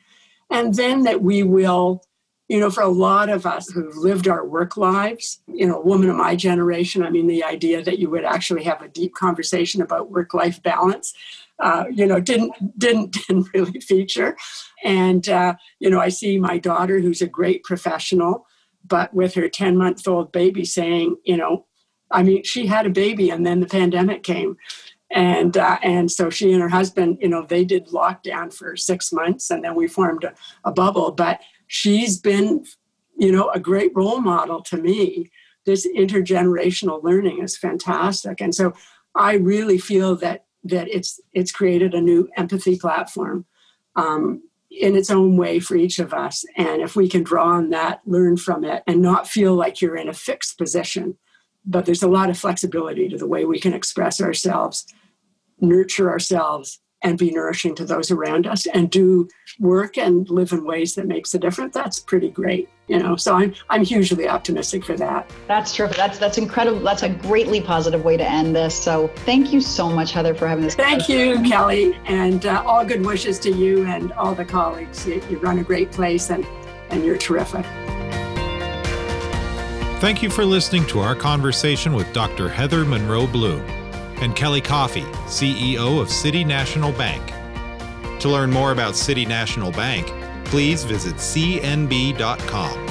And 0.50 0.76
then 0.76 1.04
that 1.04 1.22
we 1.22 1.44
will 1.44 2.02
you 2.48 2.60
know, 2.60 2.70
for 2.70 2.82
a 2.82 2.88
lot 2.88 3.30
of 3.30 3.46
us 3.46 3.72
who've 3.72 3.98
lived 3.98 4.28
our 4.28 4.46
work 4.46 4.78
lives, 4.78 5.42
you 5.48 5.66
know, 5.66 5.80
a 5.80 5.86
woman 5.86 6.10
of 6.10 6.16
my 6.16 6.36
generation, 6.36 7.02
I 7.02 7.10
mean, 7.10 7.26
the 7.26 7.44
idea 7.44 7.84
that 7.84 7.98
you 7.98 8.10
would 8.12 8.24
actually 8.24 8.64
have 8.66 8.84
a 8.84 8.88
deep 8.88 9.16
conversation 9.16 9.82
about 9.82 10.12
work-life 10.12 10.62
balance, 10.62 11.16
uh, 11.60 11.86
you 11.92 12.06
know, 12.06 12.20
didn't 12.20 12.54
didn't 12.78 13.12
didn't 13.28 13.48
really 13.54 13.80
feature. 13.80 14.36
And 14.84 15.28
uh, 15.30 15.56
you 15.80 15.90
know, 15.90 16.00
I 16.00 16.10
see 16.10 16.40
my 16.40 16.58
daughter, 16.58 17.00
who's 17.00 17.22
a 17.22 17.28
great 17.28 17.64
professional, 17.64 18.46
but 18.86 19.14
with 19.14 19.34
her 19.36 19.50
ten-month-old 19.50 20.32
baby, 20.32 20.66
saying, 20.66 21.18
you 21.24 21.38
know, 21.38 21.66
I 22.12 22.24
mean, 22.24 22.44
she 22.44 22.68
had 22.68 22.86
a 22.86 22.92
baby, 22.92 23.30
and 23.30 23.46
then 23.46 23.60
the 23.60 23.68
pandemic 23.68 24.24
came, 24.24 24.58
and 25.12 25.56
uh, 25.58 25.78
and 25.82 26.12
so 26.12 26.30
she 26.30 26.52
and 26.52 26.62
her 26.62 26.70
husband, 26.70 27.18
you 27.22 27.30
know, 27.30 27.46
they 27.46 27.64
did 27.64 27.88
lockdown 27.88 28.54
for 28.54 28.76
six 28.76 29.12
months, 29.12 29.50
and 29.50 29.64
then 29.64 29.76
we 29.76 29.88
formed 29.88 30.24
a, 30.24 30.34
a 30.64 30.72
bubble, 30.72 31.12
but 31.12 31.40
she's 31.68 32.20
been, 32.20 32.66
you 33.18 33.32
know, 33.32 33.50
a 33.50 33.60
great 33.60 33.92
role 33.96 34.20
model 34.20 34.62
to 34.64 34.78
me. 34.78 35.32
This 35.66 35.88
intergenerational 35.88 37.02
learning 37.04 37.42
is 37.42 37.58
fantastic. 37.58 38.40
And 38.40 38.54
so 38.54 38.74
I 39.16 39.34
really 39.36 39.80
feel 39.80 40.16
that 40.18 40.45
that 40.66 40.88
it's 40.90 41.20
it's 41.34 41.52
created 41.52 41.94
a 41.94 42.02
new 42.02 42.28
empathy 42.36 42.78
platform 42.78 43.46
um, 43.96 44.42
in 44.70 44.96
its 44.96 45.10
own 45.10 45.38
way 45.38 45.60
for 45.60 45.76
each 45.76 46.00
of 46.00 46.14
us. 46.14 46.44
And 46.58 46.82
if 46.82 46.96
we 46.96 47.08
can 47.08 47.24
draw 47.24 47.46
on 47.46 47.70
that, 47.70 48.02
learn 48.06 48.36
from 48.38 48.64
it, 48.66 48.84
and 48.88 49.02
not 49.02 49.28
feel 49.28 49.56
like 49.56 49.82
you're 49.82 49.96
in 49.96 50.10
a 50.10 50.14
fixed 50.14 50.58
position, 50.58 51.18
but 51.66 51.86
there's 51.86 52.04
a 52.04 52.10
lot 52.10 52.30
of 52.30 52.38
flexibility 52.38 53.08
to 53.10 53.18
the 53.18 53.28
way 53.28 53.46
we 53.46 53.60
can 53.60 53.74
express 53.74 54.20
ourselves, 54.20 54.86
nurture 55.62 56.10
ourselves, 56.10 56.82
and 57.06 57.18
be 57.18 57.32
nourishing 57.32 57.76
to 57.76 57.86
those 57.86 58.12
around 58.12 58.48
us 58.48 58.66
and 58.66 58.90
do 58.90 59.30
work 59.60 59.98
and 59.98 60.30
live 60.30 60.52
in 60.52 60.66
ways 60.66 60.96
that 60.96 61.06
makes 61.08 61.34
a 61.34 61.40
difference 61.40 61.74
that's 61.74 62.00
pretty 62.00 62.30
great 62.30 62.68
you 62.88 62.98
know 62.98 63.16
so 63.16 63.36
i'm 63.36 63.54
i'm 63.70 63.86
hugely 63.86 64.28
optimistic 64.28 64.84
for 64.84 64.96
that. 64.98 65.30
That's 65.48 65.74
terrific. 65.74 65.98
That's 65.98 66.18
that's 66.18 66.38
incredible. 66.38 66.80
That's 66.80 67.04
a 67.04 67.10
greatly 67.10 67.62
positive 67.62 68.04
way 68.04 68.18
to 68.18 68.28
end 68.28 68.56
this. 68.56 68.76
So 68.76 69.08
thank 69.26 69.54
you 69.54 69.62
so 69.62 69.90
much 69.90 70.12
heather 70.12 70.34
for 70.34 70.48
having 70.48 70.64
this 70.64 70.76
thank 70.76 71.08
you 71.08 71.42
kelly 71.44 71.98
and 72.06 72.46
uh, 72.46 72.64
all 72.66 72.86
good 72.86 73.06
wishes 73.06 73.40
to 73.40 73.52
you 73.52 73.86
and 73.86 74.12
all 74.14 74.36
the 74.36 74.46
colleagues. 74.46 75.08
You, 75.08 75.22
you 75.30 75.38
run 75.40 75.60
a 75.60 75.64
great 75.64 75.92
place 75.92 76.30
and 76.30 76.46
and 76.90 77.04
you're 77.04 77.18
terrific. 77.18 77.66
Thank 80.00 80.22
you 80.22 80.30
for 80.30 80.46
listening 80.46 80.86
to 80.88 81.00
our 81.00 81.16
conversation 81.16 81.94
with 81.94 82.12
Dr. 82.14 82.50
Heather 82.50 82.86
Munroe-Blum 82.86 83.75
and 84.22 84.36
Kelly 84.36 84.62
Coffey, 84.62 85.04
CEO 85.28 86.02
of 86.02 86.10
City 86.10 86.44
National 86.44 86.92
Bank. 86.92 87.34
To 88.22 88.30
learn 88.30 88.52
more 88.52 88.72
about 88.72 88.96
City 88.96 89.26
National 89.26 89.72
Bank, 89.72 90.08
please 90.46 90.84
visit 90.84 91.16
cnb.com. 91.16 92.85